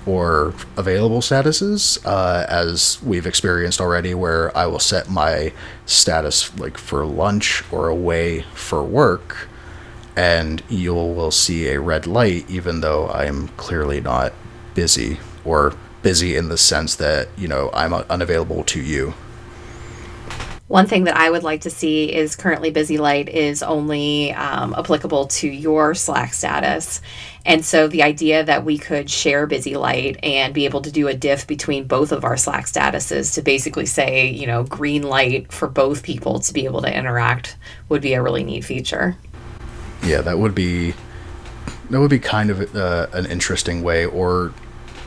or 0.06 0.54
available 0.76 1.20
statuses, 1.20 1.98
uh, 2.06 2.46
as 2.48 3.02
we've 3.02 3.26
experienced 3.26 3.80
already, 3.80 4.14
where 4.14 4.56
I 4.56 4.66
will 4.66 4.78
set 4.78 5.10
my 5.10 5.52
status 5.84 6.56
like 6.58 6.78
for 6.78 7.04
lunch 7.04 7.64
or 7.72 7.88
away 7.88 8.42
for 8.54 8.84
work, 8.84 9.48
and 10.14 10.62
you 10.68 10.94
will 10.94 11.32
see 11.32 11.68
a 11.68 11.80
red 11.80 12.06
light, 12.06 12.48
even 12.48 12.80
though 12.80 13.08
I'm 13.08 13.48
clearly 13.56 14.00
not 14.00 14.32
busy 14.74 15.18
or 15.44 15.74
busy 16.02 16.36
in 16.36 16.48
the 16.48 16.56
sense 16.56 16.94
that 16.96 17.28
you 17.36 17.48
know 17.48 17.70
I'm 17.74 17.92
unavailable 17.92 18.62
to 18.64 18.80
you. 18.80 19.14
One 20.68 20.86
thing 20.86 21.04
that 21.04 21.16
I 21.16 21.30
would 21.30 21.44
like 21.44 21.60
to 21.60 21.70
see 21.70 22.12
is 22.12 22.34
currently 22.34 22.70
Busy 22.70 22.98
Light 22.98 23.28
is 23.28 23.62
only 23.62 24.32
um, 24.32 24.74
applicable 24.76 25.26
to 25.26 25.48
your 25.48 25.94
Slack 25.94 26.34
status. 26.34 27.00
And 27.44 27.64
so 27.64 27.86
the 27.86 28.02
idea 28.02 28.42
that 28.42 28.64
we 28.64 28.76
could 28.76 29.08
share 29.08 29.46
Busy 29.46 29.76
Light 29.76 30.18
and 30.24 30.52
be 30.52 30.64
able 30.64 30.82
to 30.82 30.90
do 30.90 31.06
a 31.06 31.14
diff 31.14 31.46
between 31.46 31.86
both 31.86 32.10
of 32.10 32.24
our 32.24 32.36
Slack 32.36 32.66
statuses 32.66 33.32
to 33.34 33.42
basically 33.42 33.86
say, 33.86 34.26
you 34.26 34.48
know, 34.48 34.64
green 34.64 35.04
light 35.04 35.52
for 35.52 35.68
both 35.68 36.02
people 36.02 36.40
to 36.40 36.52
be 36.52 36.64
able 36.64 36.82
to 36.82 36.92
interact 36.92 37.56
would 37.88 38.02
be 38.02 38.14
a 38.14 38.22
really 38.22 38.42
neat 38.42 38.64
feature. 38.64 39.16
Yeah, 40.02 40.20
that 40.22 40.40
would 40.40 40.54
be 40.54 40.94
that 41.90 42.00
would 42.00 42.10
be 42.10 42.18
kind 42.18 42.50
of 42.50 42.74
uh, 42.74 43.06
an 43.12 43.26
interesting 43.26 43.82
way 43.82 44.04
or 44.04 44.52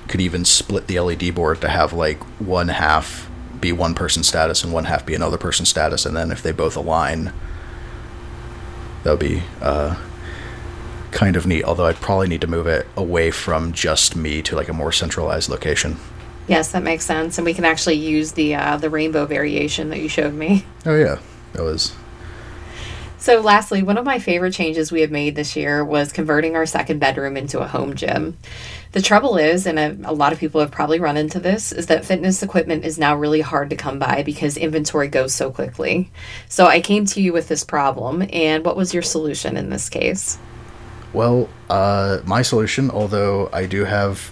could 0.07 0.21
even 0.21 0.45
split 0.45 0.87
the 0.87 1.01
LED 1.01 1.35
board 1.35 1.59
to 1.59 1.67
have 1.67 1.91
like 1.91 2.23
one 2.39 2.69
half 2.69 3.28
be 3.61 3.71
one 3.71 3.93
person's 3.93 4.27
status 4.27 4.63
and 4.63 4.73
one 4.73 4.85
half 4.85 5.05
be 5.05 5.15
another 5.15 5.37
person's 5.37 5.69
status, 5.69 6.05
and 6.05 6.15
then 6.15 6.31
if 6.31 6.41
they 6.41 6.51
both 6.51 6.75
align, 6.75 7.33
that 9.03 9.11
would 9.11 9.19
be 9.19 9.43
uh, 9.61 9.95
kind 11.11 11.35
of 11.35 11.45
neat. 11.45 11.63
Although 11.63 11.85
I'd 11.85 11.95
probably 11.97 12.27
need 12.27 12.41
to 12.41 12.47
move 12.47 12.67
it 12.67 12.87
away 12.95 13.31
from 13.31 13.71
just 13.73 14.15
me 14.15 14.41
to 14.43 14.55
like 14.55 14.69
a 14.69 14.73
more 14.73 14.91
centralized 14.91 15.49
location. 15.49 15.97
Yes, 16.47 16.71
that 16.71 16.81
makes 16.81 17.05
sense, 17.05 17.37
and 17.37 17.45
we 17.45 17.53
can 17.53 17.65
actually 17.65 17.95
use 17.95 18.31
the 18.31 18.55
uh, 18.55 18.77
the 18.77 18.89
rainbow 18.89 19.25
variation 19.25 19.89
that 19.89 19.99
you 19.99 20.09
showed 20.09 20.33
me. 20.33 20.65
Oh 20.85 20.95
yeah, 20.95 21.19
that 21.53 21.63
was 21.63 21.95
so, 23.19 23.41
lastly, 23.41 23.83
one 23.83 23.97
of 23.97 24.05
my 24.05 24.17
favorite 24.17 24.53
changes 24.53 24.91
we 24.91 25.01
have 25.01 25.11
made 25.11 25.35
this 25.35 25.55
year 25.55 25.83
was 25.83 26.13
converting 26.13 26.55
our 26.55 26.65
second 26.65 26.99
bedroom 26.99 27.35
into 27.35 27.59
a 27.59 27.67
home 27.67 27.95
gym. 27.95 28.37
The 28.93 29.01
trouble 29.01 29.37
is, 29.37 29.67
and 29.67 29.77
a, 29.77 30.09
a, 30.09 30.13
lot 30.13 30.33
of 30.33 30.39
people 30.39 30.61
have 30.61 30.71
probably 30.71 30.99
run 30.99 31.17
into 31.17 31.39
this, 31.39 31.71
is 31.71 31.87
that 31.87 32.05
fitness 32.05 32.41
equipment 32.41 32.85
is 32.85 32.97
now 32.97 33.15
really 33.15 33.41
hard 33.41 33.69
to 33.71 33.75
come 33.75 33.99
by 33.99 34.23
because 34.23 34.57
inventory 34.57 35.09
goes 35.09 35.33
so 35.33 35.51
quickly. 35.51 36.09
So, 36.47 36.65
I 36.65 36.79
came 36.79 37.05
to 37.07 37.21
you 37.21 37.33
with 37.33 37.49
this 37.49 37.63
problem, 37.65 38.25
and 38.31 38.63
what 38.63 38.77
was 38.77 38.93
your 38.93 39.03
solution 39.03 39.57
in 39.57 39.69
this 39.69 39.89
case? 39.89 40.39
Well, 41.11 41.49
uh, 41.69 42.19
my 42.25 42.41
solution, 42.41 42.89
although 42.89 43.49
I 43.51 43.65
do 43.65 43.83
have 43.83 44.31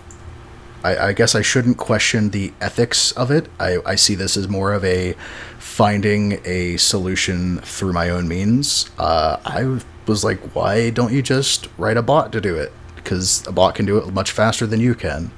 I, 0.83 0.97
I, 1.07 1.13
guess 1.13 1.35
I 1.35 1.41
shouldn't 1.41 1.77
question 1.77 2.29
the 2.29 2.53
ethics 2.61 3.11
of 3.13 3.31
it. 3.31 3.49
I, 3.59 3.77
I 3.85 3.95
see 3.95 4.15
this 4.15 4.37
as 4.37 4.47
more 4.47 4.73
of 4.73 4.85
a 4.85 5.15
finding 5.59 6.39
a 6.45 6.77
solution 6.77 7.59
through 7.59 7.93
my 7.93 8.09
own 8.09 8.27
means. 8.27 8.89
Uh, 8.97 9.37
I 9.45 9.79
was 10.07 10.23
like, 10.23 10.39
why 10.55 10.89
don't 10.89 11.13
you 11.13 11.21
just 11.21 11.67
write 11.77 11.97
a 11.97 12.01
bot 12.01 12.31
to 12.31 12.41
do 12.41 12.55
it? 12.55 12.71
Because 12.95 13.45
a 13.47 13.51
bot 13.51 13.75
can 13.75 13.85
do 13.85 13.97
it 13.97 14.13
much 14.13 14.31
faster 14.31 14.65
than 14.65 14.79
you 14.79 14.95
can. 14.95 15.31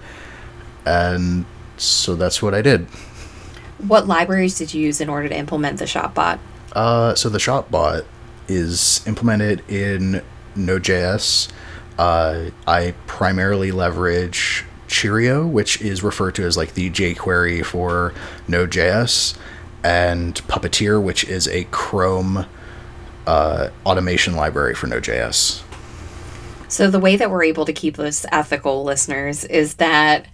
And 0.85 1.45
so 1.77 2.15
that's 2.15 2.41
what 2.41 2.53
I 2.53 2.61
did. 2.61 2.87
What 3.79 4.07
libraries 4.07 4.57
did 4.57 4.73
you 4.73 4.83
use 4.83 4.99
in 4.99 5.09
order 5.09 5.29
to 5.29 5.37
implement 5.37 5.79
the 5.79 5.85
ShopBot? 5.85 6.39
Uh, 6.73 7.15
so 7.15 7.29
the 7.29 7.37
ShopBot 7.37 8.05
is 8.47 9.05
implemented 9.07 9.63
in 9.69 10.21
Node.js. 10.55 11.49
Uh, 11.97 12.49
I 12.65 12.93
primarily 13.07 13.71
leverage 13.71 14.48
Cheerio, 14.99 15.47
which 15.47 15.81
is 15.81 16.03
referred 16.03 16.35
to 16.35 16.43
as 16.43 16.57
like 16.57 16.73
the 16.73 16.89
jQuery 16.89 17.63
for 17.65 18.13
Node.js, 18.49 19.37
and 19.81 20.35
Puppeteer, 20.47 21.01
which 21.01 21.23
is 21.23 21.47
a 21.47 21.63
Chrome 21.71 22.45
uh, 23.25 23.69
automation 23.85 24.35
library 24.35 24.75
for 24.75 24.87
Node.js. 24.87 25.63
So 26.67 26.91
the 26.91 26.99
way 26.99 27.15
that 27.15 27.31
we're 27.31 27.45
able 27.45 27.65
to 27.65 27.71
keep 27.71 27.95
this 27.95 28.25
ethical, 28.31 28.83
listeners, 28.83 29.45
is 29.45 29.75
that 29.75 30.27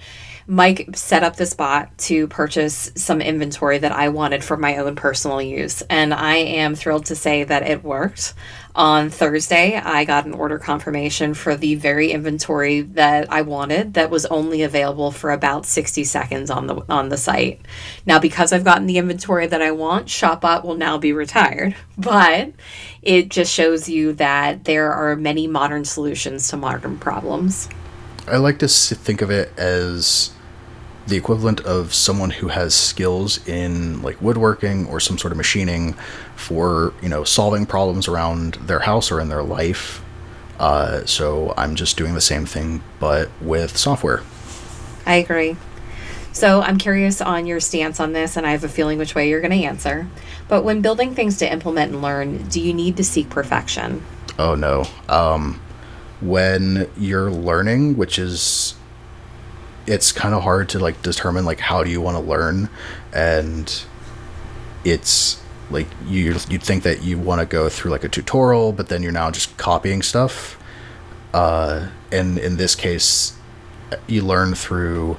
Mike 0.47 0.89
set 0.93 1.23
up 1.23 1.35
this 1.35 1.55
bot 1.55 1.97
to 1.97 2.27
purchase 2.27 2.91
some 2.95 3.19
inventory 3.19 3.79
that 3.79 3.91
I 3.91 4.09
wanted 4.09 4.43
for 4.43 4.55
my 4.55 4.77
own 4.77 4.95
personal 4.95 5.41
use. 5.41 5.81
And 5.83 6.13
I 6.13 6.35
am 6.35 6.75
thrilled 6.75 7.05
to 7.07 7.15
say 7.15 7.43
that 7.43 7.67
it 7.67 7.83
worked. 7.83 8.35
On 8.75 9.09
Thursday, 9.09 9.75
I 9.77 10.03
got 10.03 10.25
an 10.25 10.33
order 10.33 10.59
confirmation 10.59 11.33
for 11.33 11.55
the 11.55 11.75
very 11.75 12.11
inventory 12.11 12.81
that 12.81 13.31
I 13.31 13.41
wanted 13.41 13.95
that 13.95 14.11
was 14.11 14.25
only 14.27 14.61
available 14.61 15.11
for 15.11 15.31
about 15.31 15.65
60 15.65 16.03
seconds 16.03 16.51
on 16.51 16.67
the 16.67 16.83
on 16.89 17.09
the 17.09 17.17
site. 17.17 17.61
Now 18.05 18.19
because 18.19 18.51
I've 18.51 18.65
gotten 18.65 18.85
the 18.85 18.97
inventory 18.97 19.47
that 19.47 19.61
I 19.61 19.71
want, 19.71 20.07
ShopBot 20.07 20.63
will 20.63 20.75
now 20.75 20.97
be 20.97 21.13
retired. 21.13 21.75
But 21.97 22.51
it 23.01 23.29
just 23.29 23.53
shows 23.53 23.87
you 23.87 24.11
that 24.13 24.65
there 24.65 24.91
are 24.91 25.15
many 25.15 25.47
modern 25.47 25.85
solutions 25.85 26.49
to 26.49 26.57
modern 26.57 26.97
problems. 26.97 27.69
I 28.27 28.35
like 28.35 28.59
to 28.59 28.67
think 28.67 29.21
of 29.21 29.31
it 29.31 29.57
as 29.57 30.34
the 31.07 31.17
equivalent 31.17 31.61
of 31.61 31.93
someone 31.93 32.31
who 32.31 32.47
has 32.47 32.73
skills 32.73 33.45
in 33.47 34.01
like 34.01 34.19
woodworking 34.21 34.87
or 34.87 34.99
some 34.99 35.17
sort 35.17 35.31
of 35.31 35.37
machining 35.37 35.93
for 36.35 36.93
you 37.01 37.09
know 37.09 37.23
solving 37.23 37.65
problems 37.65 38.07
around 38.07 38.55
their 38.55 38.79
house 38.79 39.11
or 39.11 39.19
in 39.19 39.29
their 39.29 39.43
life. 39.43 40.01
Uh, 40.59 41.05
so 41.05 41.53
I'm 41.57 41.75
just 41.75 41.97
doing 41.97 42.13
the 42.13 42.21
same 42.21 42.45
thing, 42.45 42.81
but 42.99 43.29
with 43.41 43.75
software. 43.77 44.23
I 45.05 45.15
agree. 45.15 45.57
So 46.31 46.61
I'm 46.61 46.77
curious 46.77 47.21
on 47.21 47.45
your 47.45 47.59
stance 47.59 47.99
on 47.99 48.13
this, 48.13 48.35
and 48.35 48.45
I 48.45 48.51
have 48.51 48.63
a 48.63 48.69
feeling 48.69 48.97
which 48.97 49.15
way 49.15 49.29
you're 49.29 49.39
going 49.41 49.57
to 49.57 49.65
answer. 49.65 50.07
But 50.47 50.63
when 50.63 50.81
building 50.81 51.15
things 51.15 51.37
to 51.37 51.51
implement 51.51 51.93
and 51.93 52.01
learn, 52.01 52.47
do 52.49 52.59
you 52.59 52.73
need 52.73 52.97
to 52.97 53.03
seek 53.03 53.29
perfection? 53.29 54.03
Oh 54.37 54.55
no. 54.55 54.85
Um, 55.07 55.61
when 56.21 56.89
you're 56.97 57.31
learning, 57.31 57.95
which 57.97 58.19
is 58.19 58.75
it's 59.87 60.11
kind 60.11 60.33
of 60.33 60.43
hard 60.43 60.69
to 60.69 60.79
like 60.79 61.01
determine 61.01 61.45
like 61.45 61.59
how 61.59 61.83
do 61.83 61.89
you 61.89 62.01
want 62.01 62.17
to 62.17 62.21
learn? 62.21 62.69
And 63.13 63.83
it's 64.83 65.41
like 65.69 65.87
you 66.05 66.35
you'd 66.49 66.63
think 66.63 66.83
that 66.83 67.03
you 67.03 67.17
want 67.17 67.41
to 67.41 67.45
go 67.45 67.69
through 67.69 67.91
like 67.91 68.03
a 68.03 68.09
tutorial 68.09 68.71
but 68.71 68.87
then 68.87 69.01
you're 69.01 69.11
now 69.11 69.31
just 69.31 69.57
copying 69.57 70.01
stuff. 70.01 70.57
Uh 71.33 71.89
and 72.11 72.37
in 72.37 72.57
this 72.57 72.75
case 72.75 73.37
you 74.07 74.21
learn 74.21 74.55
through 74.55 75.17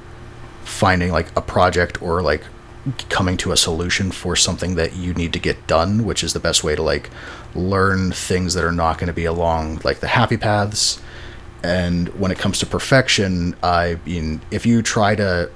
finding 0.63 1.11
like 1.11 1.27
a 1.35 1.41
project 1.41 2.01
or 2.01 2.21
like 2.21 2.43
coming 3.09 3.37
to 3.37 3.51
a 3.51 3.57
solution 3.57 4.11
for 4.11 4.35
something 4.35 4.75
that 4.75 4.95
you 4.95 5.13
need 5.13 5.33
to 5.33 5.39
get 5.39 5.67
done 5.67 6.05
which 6.05 6.23
is 6.23 6.33
the 6.33 6.39
best 6.39 6.63
way 6.63 6.75
to 6.75 6.81
like 6.81 7.09
learn 7.55 8.11
things 8.11 8.53
that 8.53 8.63
are 8.63 8.71
not 8.71 8.97
going 8.97 9.07
to 9.07 9.13
be 9.13 9.25
along 9.25 9.79
like 9.83 9.99
the 9.99 10.07
happy 10.07 10.37
paths 10.37 11.01
and 11.63 12.09
when 12.19 12.31
it 12.31 12.37
comes 12.37 12.59
to 12.59 12.65
perfection, 12.65 13.55
I 13.63 13.99
mean, 14.05 14.41
if 14.51 14.65
you 14.65 14.81
try 14.81 15.15
to 15.15 15.49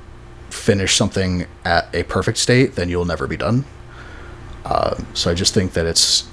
finish 0.49 0.95
something 0.95 1.45
at 1.63 1.93
a 1.93 2.03
perfect 2.03 2.37
state, 2.37 2.75
then 2.75 2.89
you'll 2.89 3.05
never 3.05 3.27
be 3.27 3.37
done. 3.37 3.65
Uh, 4.65 4.95
so 5.13 5.31
I 5.31 5.33
just 5.33 5.53
think 5.53 5.73
that 5.73 5.85
it's 5.85 6.27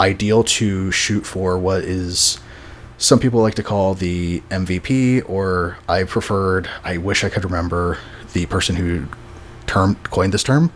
ideal 0.00 0.44
to 0.44 0.90
shoot 0.90 1.26
for 1.26 1.58
what 1.58 1.82
is 1.82 2.38
some 2.98 3.18
people 3.18 3.40
like 3.40 3.54
to 3.56 3.62
call 3.62 3.94
the 3.94 4.40
MVP, 4.50 5.28
or 5.28 5.78
I 5.88 6.04
preferred. 6.04 6.68
I 6.84 6.96
wish 6.96 7.24
I 7.24 7.28
could 7.28 7.44
remember 7.44 7.98
the 8.32 8.46
person 8.46 8.76
who 8.76 9.06
term 9.66 9.96
coined 10.04 10.32
this 10.32 10.42
term, 10.42 10.70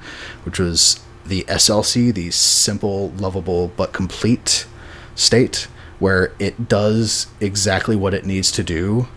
which 0.45 0.59
was 0.59 1.00
the 1.25 1.45
SLC, 1.45 2.12
the 2.12 2.31
simple, 2.31 3.11
lovable 3.11 3.69
but 3.77 3.93
complete 3.93 4.67
state 5.15 5.69
where 5.99 6.33
it 6.38 6.69
does 6.69 7.26
exactly 7.40 7.97
what 7.97 8.14
it 8.14 8.25
needs 8.25 8.52
to 8.52 8.62
do 8.62 9.09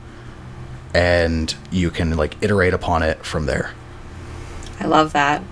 and 0.93 1.55
you 1.71 1.89
can 1.89 2.17
like 2.17 2.35
iterate 2.41 2.73
upon 2.73 3.03
it 3.03 3.25
from 3.25 3.45
there. 3.45 3.73
I 4.79 4.85
love 4.85 5.13
that. 5.13 5.43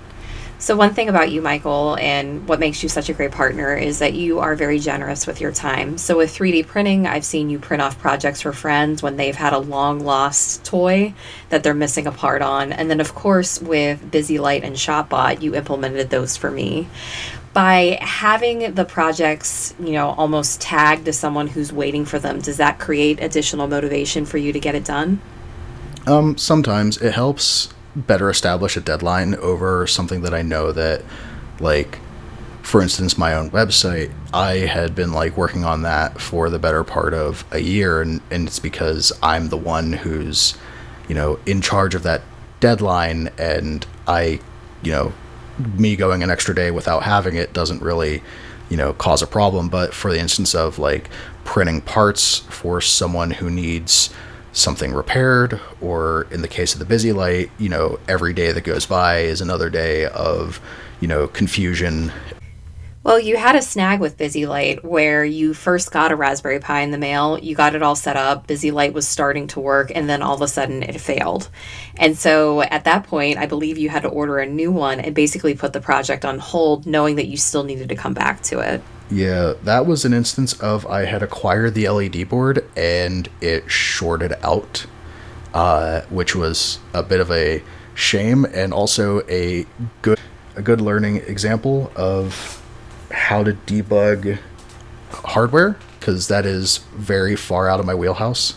So, 0.61 0.75
one 0.75 0.93
thing 0.93 1.07
about 1.07 1.31
you, 1.31 1.41
Michael, 1.41 1.95
and 2.01 2.45
what 2.45 2.59
makes 2.59 2.83
you 2.83 2.89
such 2.89 3.07
a 3.07 3.13
great 3.13 3.31
partner 3.31 3.77
is 3.77 3.99
that 3.99 4.13
you 4.13 4.39
are 4.39 4.55
very 4.55 4.77
generous 4.77 5.25
with 5.25 5.39
your 5.39 5.53
time. 5.53 5.97
So, 5.97 6.17
with 6.17 6.35
3D 6.35 6.67
printing, 6.67 7.07
I've 7.07 7.23
seen 7.23 7.49
you 7.49 7.59
print 7.59 7.81
off 7.81 7.97
projects 7.97 8.41
for 8.41 8.51
friends 8.51 9.01
when 9.01 9.15
they've 9.15 9.35
had 9.35 9.53
a 9.53 9.57
long 9.57 10.01
lost 10.01 10.65
toy 10.65 11.13
that 11.47 11.63
they're 11.63 11.73
missing 11.73 12.07
a 12.07 12.11
part 12.11 12.41
on. 12.41 12.73
And 12.73 12.89
then, 12.89 12.99
of 12.99 13.15
course, 13.15 13.61
with 13.61 14.11
Busy 14.11 14.37
Light 14.37 14.65
and 14.65 14.75
ShopBot, 14.75 15.41
you 15.41 15.55
implemented 15.55 16.09
those 16.09 16.35
for 16.35 16.51
me. 16.51 16.89
By 17.53 17.97
having 18.01 18.75
the 18.75 18.85
projects, 18.85 19.73
you 19.79 19.93
know, 19.93 20.09
almost 20.11 20.61
tagged 20.61 21.05
to 21.05 21.13
someone 21.13 21.47
who's 21.47 21.73
waiting 21.73 22.05
for 22.05 22.19
them, 22.19 22.39
does 22.39 22.57
that 22.57 22.79
create 22.79 23.21
additional 23.21 23.67
motivation 23.67 24.25
for 24.25 24.37
you 24.37 24.53
to 24.53 24.59
get 24.59 24.75
it 24.75 24.85
done? 24.85 25.19
Um, 26.05 26.37
sometimes 26.37 26.97
it 26.97 27.13
helps 27.13 27.69
better 27.95 28.29
establish 28.29 28.77
a 28.77 28.81
deadline 28.81 29.35
over 29.35 29.87
something 29.87 30.21
that 30.21 30.33
I 30.33 30.41
know 30.41 30.71
that, 30.71 31.03
like, 31.59 31.99
for 32.61 32.81
instance, 32.81 33.17
my 33.17 33.33
own 33.33 33.49
website, 33.49 34.11
I 34.31 34.57
had 34.57 34.93
been 34.93 35.11
like 35.11 35.35
working 35.35 35.65
on 35.65 35.81
that 35.81 36.21
for 36.21 36.51
the 36.51 36.59
better 36.59 36.83
part 36.83 37.13
of 37.15 37.43
a 37.51 37.59
year, 37.59 38.01
and, 38.01 38.21
and 38.29 38.47
it's 38.47 38.59
because 38.59 39.11
I'm 39.23 39.49
the 39.49 39.57
one 39.57 39.93
who's, 39.93 40.55
you 41.07 41.15
know, 41.15 41.39
in 41.47 41.61
charge 41.61 41.95
of 41.95 42.03
that 42.03 42.21
deadline, 42.59 43.31
and 43.39 43.85
I, 44.07 44.39
you 44.83 44.91
know, 44.91 45.13
me 45.59 45.95
going 45.95 46.23
an 46.23 46.29
extra 46.29 46.55
day 46.55 46.71
without 46.71 47.03
having 47.03 47.35
it 47.35 47.53
doesn't 47.53 47.81
really, 47.81 48.21
you 48.69 48.77
know, 48.77 48.93
cause 48.93 49.21
a 49.21 49.27
problem. 49.27 49.69
But 49.69 49.93
for 49.93 50.11
the 50.11 50.19
instance 50.19 50.55
of 50.55 50.79
like 50.79 51.09
printing 51.43 51.81
parts 51.81 52.39
for 52.49 52.81
someone 52.81 53.31
who 53.31 53.49
needs 53.49 54.13
something 54.51 54.93
repaired, 54.93 55.59
or 55.79 56.27
in 56.31 56.41
the 56.41 56.47
case 56.47 56.73
of 56.73 56.79
the 56.79 56.85
busy 56.85 57.11
light, 57.11 57.51
you 57.57 57.69
know, 57.69 57.99
every 58.07 58.33
day 58.33 58.51
that 58.51 58.63
goes 58.63 58.85
by 58.85 59.19
is 59.19 59.41
another 59.41 59.69
day 59.69 60.05
of, 60.07 60.59
you 60.99 61.07
know, 61.07 61.27
confusion. 61.27 62.11
Well, 63.01 63.17
you 63.17 63.37
had 63.37 63.55
a 63.55 63.61
snag 63.61 64.01
with 64.01 64.17
Busy 64.17 64.45
Light 64.45 64.83
where 64.83 65.23
you 65.23 65.53
first 65.53 65.89
got 65.89 66.11
a 66.11 66.17
Raspberry 66.17 66.59
Pi 66.59 66.81
in 66.81 66.91
the 66.91 66.97
mail, 66.97 67.39
you 67.39 67.55
got 67.55 67.73
it 67.73 67.81
all 67.81 67.95
set 67.95 68.17
up, 68.17 68.45
Busy 68.45 68.71
Light 68.71 68.93
was 68.93 69.07
starting 69.07 69.47
to 69.47 69.61
work, 69.61 69.89
and 69.95 70.09
then 70.09 70.21
all 70.21 70.35
of 70.35 70.41
a 70.41 70.49
sudden 70.49 70.83
it 70.83 70.99
failed. 70.99 71.49
And 71.95 72.17
so 72.17 72.61
at 72.61 72.83
that 72.83 73.05
point, 73.05 73.37
I 73.37 73.45
believe 73.45 73.77
you 73.77 73.87
had 73.87 74.01
to 74.01 74.09
order 74.09 74.39
a 74.39 74.45
new 74.45 74.69
one 74.69 74.99
and 74.99 75.15
basically 75.15 75.55
put 75.55 75.71
the 75.71 75.79
project 75.79 76.25
on 76.25 76.39
hold, 76.39 76.85
knowing 76.85 77.15
that 77.15 77.27
you 77.27 77.37
still 77.37 77.63
needed 77.63 77.87
to 77.87 77.95
come 77.95 78.13
back 78.13 78.43
to 78.43 78.59
it. 78.59 78.81
Yeah, 79.09 79.53
that 79.63 79.85
was 79.85 80.03
an 80.03 80.13
instance 80.13 80.59
of 80.61 80.85
I 80.85 81.05
had 81.05 81.23
acquired 81.23 81.75
the 81.75 81.87
LED 81.87 82.27
board 82.27 82.69
and 82.75 83.29
it 83.39 83.71
shorted 83.71 84.33
out, 84.43 84.85
uh, 85.53 86.01
which 86.09 86.35
was 86.35 86.79
a 86.93 87.01
bit 87.01 87.21
of 87.21 87.31
a 87.31 87.63
shame 87.95 88.43
and 88.43 88.73
also 88.73 89.21
a 89.29 89.65
good 90.01 90.19
a 90.55 90.61
good 90.61 90.81
learning 90.81 91.17
example 91.17 91.89
of 91.95 92.58
how 93.11 93.43
to 93.43 93.53
debug 93.53 94.39
hardware 95.11 95.77
because 95.99 96.27
that 96.27 96.45
is 96.45 96.77
very 96.93 97.35
far 97.35 97.67
out 97.67 97.79
of 97.79 97.85
my 97.85 97.95
wheelhouse. 97.95 98.55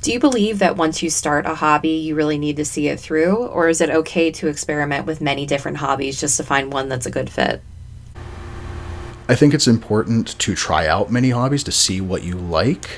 Do 0.00 0.12
you 0.12 0.20
believe 0.20 0.60
that 0.60 0.76
once 0.76 1.02
you 1.02 1.10
start 1.10 1.44
a 1.44 1.56
hobby, 1.56 1.90
you 1.90 2.14
really 2.14 2.38
need 2.38 2.56
to 2.56 2.64
see 2.64 2.86
it 2.88 3.00
through, 3.00 3.34
or 3.34 3.68
is 3.68 3.80
it 3.80 3.90
okay 3.90 4.30
to 4.30 4.46
experiment 4.46 5.06
with 5.06 5.20
many 5.20 5.44
different 5.44 5.78
hobbies 5.78 6.20
just 6.20 6.36
to 6.36 6.44
find 6.44 6.72
one 6.72 6.88
that's 6.88 7.06
a 7.06 7.10
good 7.10 7.28
fit? 7.28 7.60
I 9.28 9.34
think 9.34 9.52
it's 9.52 9.66
important 9.66 10.38
to 10.38 10.54
try 10.54 10.86
out 10.86 11.10
many 11.10 11.30
hobbies 11.30 11.64
to 11.64 11.72
see 11.72 12.00
what 12.00 12.22
you 12.22 12.36
like, 12.36 12.88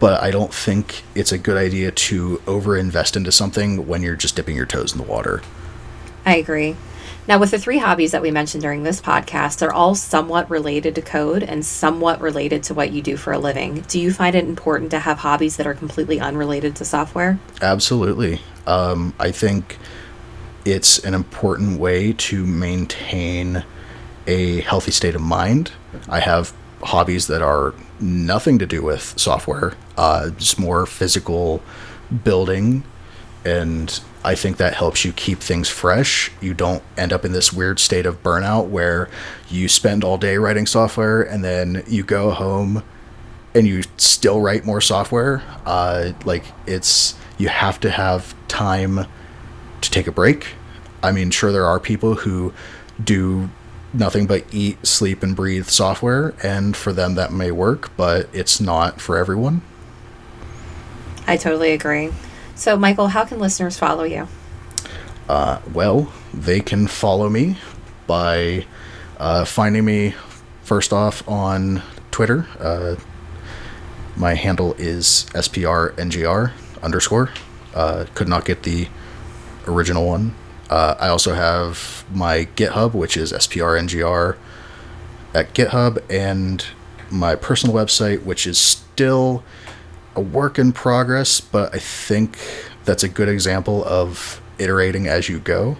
but 0.00 0.20
I 0.22 0.30
don't 0.30 0.52
think 0.52 1.04
it's 1.14 1.30
a 1.30 1.38
good 1.38 1.56
idea 1.56 1.92
to 1.92 2.38
overinvest 2.46 3.16
into 3.16 3.30
something 3.30 3.86
when 3.86 4.02
you're 4.02 4.16
just 4.16 4.34
dipping 4.34 4.56
your 4.56 4.66
toes 4.66 4.92
in 4.92 4.98
the 4.98 5.04
water. 5.04 5.42
I 6.24 6.36
agree. 6.36 6.74
Now, 7.26 7.38
with 7.38 7.52
the 7.52 7.58
three 7.58 7.78
hobbies 7.78 8.12
that 8.12 8.20
we 8.20 8.30
mentioned 8.30 8.62
during 8.62 8.82
this 8.82 9.00
podcast, 9.00 9.58
they're 9.58 9.72
all 9.72 9.94
somewhat 9.94 10.50
related 10.50 10.94
to 10.96 11.02
code 11.02 11.42
and 11.42 11.64
somewhat 11.64 12.20
related 12.20 12.62
to 12.64 12.74
what 12.74 12.92
you 12.92 13.00
do 13.00 13.16
for 13.16 13.32
a 13.32 13.38
living. 13.38 13.80
Do 13.88 13.98
you 13.98 14.12
find 14.12 14.36
it 14.36 14.44
important 14.44 14.90
to 14.90 14.98
have 14.98 15.18
hobbies 15.18 15.56
that 15.56 15.66
are 15.66 15.72
completely 15.72 16.20
unrelated 16.20 16.76
to 16.76 16.84
software? 16.84 17.38
Absolutely. 17.62 18.42
Um, 18.66 19.14
I 19.18 19.30
think 19.30 19.78
it's 20.66 20.98
an 20.98 21.14
important 21.14 21.80
way 21.80 22.12
to 22.12 22.44
maintain 22.44 23.64
a 24.26 24.60
healthy 24.60 24.90
state 24.90 25.14
of 25.14 25.22
mind. 25.22 25.72
I 26.08 26.20
have 26.20 26.52
hobbies 26.82 27.26
that 27.28 27.40
are 27.40 27.74
nothing 28.00 28.58
to 28.58 28.66
do 28.66 28.82
with 28.82 29.18
software, 29.18 29.74
uh, 29.96 30.28
just 30.30 30.58
more 30.58 30.84
physical 30.84 31.62
building. 32.22 32.84
And 33.44 34.00
I 34.24 34.34
think 34.34 34.56
that 34.56 34.74
helps 34.74 35.04
you 35.04 35.12
keep 35.12 35.40
things 35.40 35.68
fresh. 35.68 36.30
You 36.40 36.54
don't 36.54 36.82
end 36.96 37.12
up 37.12 37.24
in 37.24 37.32
this 37.32 37.52
weird 37.52 37.78
state 37.78 38.06
of 38.06 38.22
burnout 38.22 38.68
where 38.68 39.10
you 39.50 39.68
spend 39.68 40.02
all 40.02 40.16
day 40.16 40.38
writing 40.38 40.66
software 40.66 41.22
and 41.22 41.44
then 41.44 41.84
you 41.86 42.02
go 42.02 42.30
home 42.30 42.82
and 43.54 43.66
you 43.66 43.82
still 43.98 44.40
write 44.40 44.64
more 44.64 44.80
software. 44.80 45.42
Uh, 45.66 46.12
like 46.24 46.44
it's 46.66 47.14
you 47.38 47.48
have 47.48 47.78
to 47.80 47.90
have 47.90 48.34
time 48.48 49.06
to 49.80 49.90
take 49.90 50.06
a 50.06 50.12
break. 50.12 50.48
I 51.02 51.12
mean, 51.12 51.30
sure 51.30 51.52
there 51.52 51.66
are 51.66 51.78
people 51.78 52.14
who 52.14 52.54
do 53.02 53.50
nothing 53.92 54.26
but 54.26 54.44
eat, 54.52 54.84
sleep, 54.86 55.22
and 55.22 55.36
breathe 55.36 55.66
software, 55.66 56.34
and 56.42 56.76
for 56.76 56.92
them 56.92 57.14
that 57.14 57.32
may 57.32 57.50
work, 57.50 57.90
but 57.96 58.28
it's 58.32 58.60
not 58.60 59.00
for 59.00 59.16
everyone. 59.16 59.62
I 61.26 61.36
totally 61.36 61.72
agree. 61.72 62.10
So, 62.56 62.76
Michael, 62.76 63.08
how 63.08 63.24
can 63.24 63.38
listeners 63.38 63.76
follow 63.76 64.04
you? 64.04 64.28
Uh, 65.28 65.60
well, 65.72 66.12
they 66.32 66.60
can 66.60 66.86
follow 66.86 67.28
me 67.28 67.56
by 68.06 68.66
uh, 69.18 69.44
finding 69.44 69.84
me 69.84 70.14
first 70.62 70.92
off 70.92 71.26
on 71.28 71.82
Twitter. 72.10 72.46
Uh, 72.60 72.96
my 74.16 74.34
handle 74.34 74.74
is 74.74 75.26
sprngr 75.34 76.52
underscore. 76.82 77.30
Uh, 77.74 78.06
could 78.14 78.28
not 78.28 78.44
get 78.44 78.62
the 78.62 78.88
original 79.66 80.06
one. 80.06 80.34
Uh, 80.70 80.94
I 80.98 81.08
also 81.08 81.34
have 81.34 82.04
my 82.12 82.46
GitHub, 82.56 82.94
which 82.94 83.16
is 83.16 83.32
sprngr 83.32 84.36
at 85.34 85.52
GitHub, 85.54 86.02
and 86.08 86.64
my 87.10 87.34
personal 87.34 87.74
website, 87.74 88.22
which 88.22 88.46
is 88.46 88.58
still 88.58 89.42
a 90.16 90.20
work 90.20 90.58
in 90.58 90.72
progress, 90.72 91.40
but 91.40 91.74
I 91.74 91.78
think 91.78 92.38
that's 92.84 93.02
a 93.02 93.08
good 93.08 93.28
example 93.28 93.84
of 93.84 94.40
iterating 94.58 95.06
as 95.06 95.28
you 95.28 95.38
go, 95.38 95.76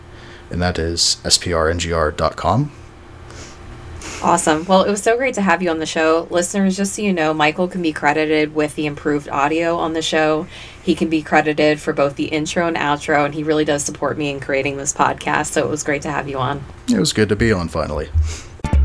and 0.50 0.60
that 0.62 0.78
is 0.78 1.18
sprngr.com. 1.24 2.72
Awesome. 4.22 4.64
Well, 4.64 4.84
it 4.84 4.90
was 4.90 5.02
so 5.02 5.18
great 5.18 5.34
to 5.34 5.42
have 5.42 5.62
you 5.62 5.68
on 5.68 5.80
the 5.80 5.86
show. 5.86 6.26
Listeners, 6.30 6.76
just 6.76 6.94
so 6.94 7.02
you 7.02 7.12
know, 7.12 7.34
Michael 7.34 7.68
can 7.68 7.82
be 7.82 7.92
credited 7.92 8.54
with 8.54 8.74
the 8.74 8.86
improved 8.86 9.28
audio 9.28 9.76
on 9.76 9.92
the 9.92 10.00
show. 10.00 10.46
He 10.82 10.94
can 10.94 11.10
be 11.10 11.22
credited 11.22 11.78
for 11.78 11.92
both 11.92 12.16
the 12.16 12.26
intro 12.26 12.66
and 12.66 12.76
outro, 12.76 13.26
and 13.26 13.34
he 13.34 13.42
really 13.42 13.66
does 13.66 13.84
support 13.84 14.16
me 14.16 14.30
in 14.30 14.40
creating 14.40 14.78
this 14.78 14.94
podcast. 14.94 15.48
So 15.48 15.64
it 15.64 15.68
was 15.68 15.82
great 15.82 16.02
to 16.02 16.10
have 16.10 16.26
you 16.26 16.38
on. 16.38 16.64
It 16.88 16.98
was 16.98 17.12
good 17.12 17.28
to 17.28 17.36
be 17.36 17.52
on 17.52 17.68
finally. 17.68 18.08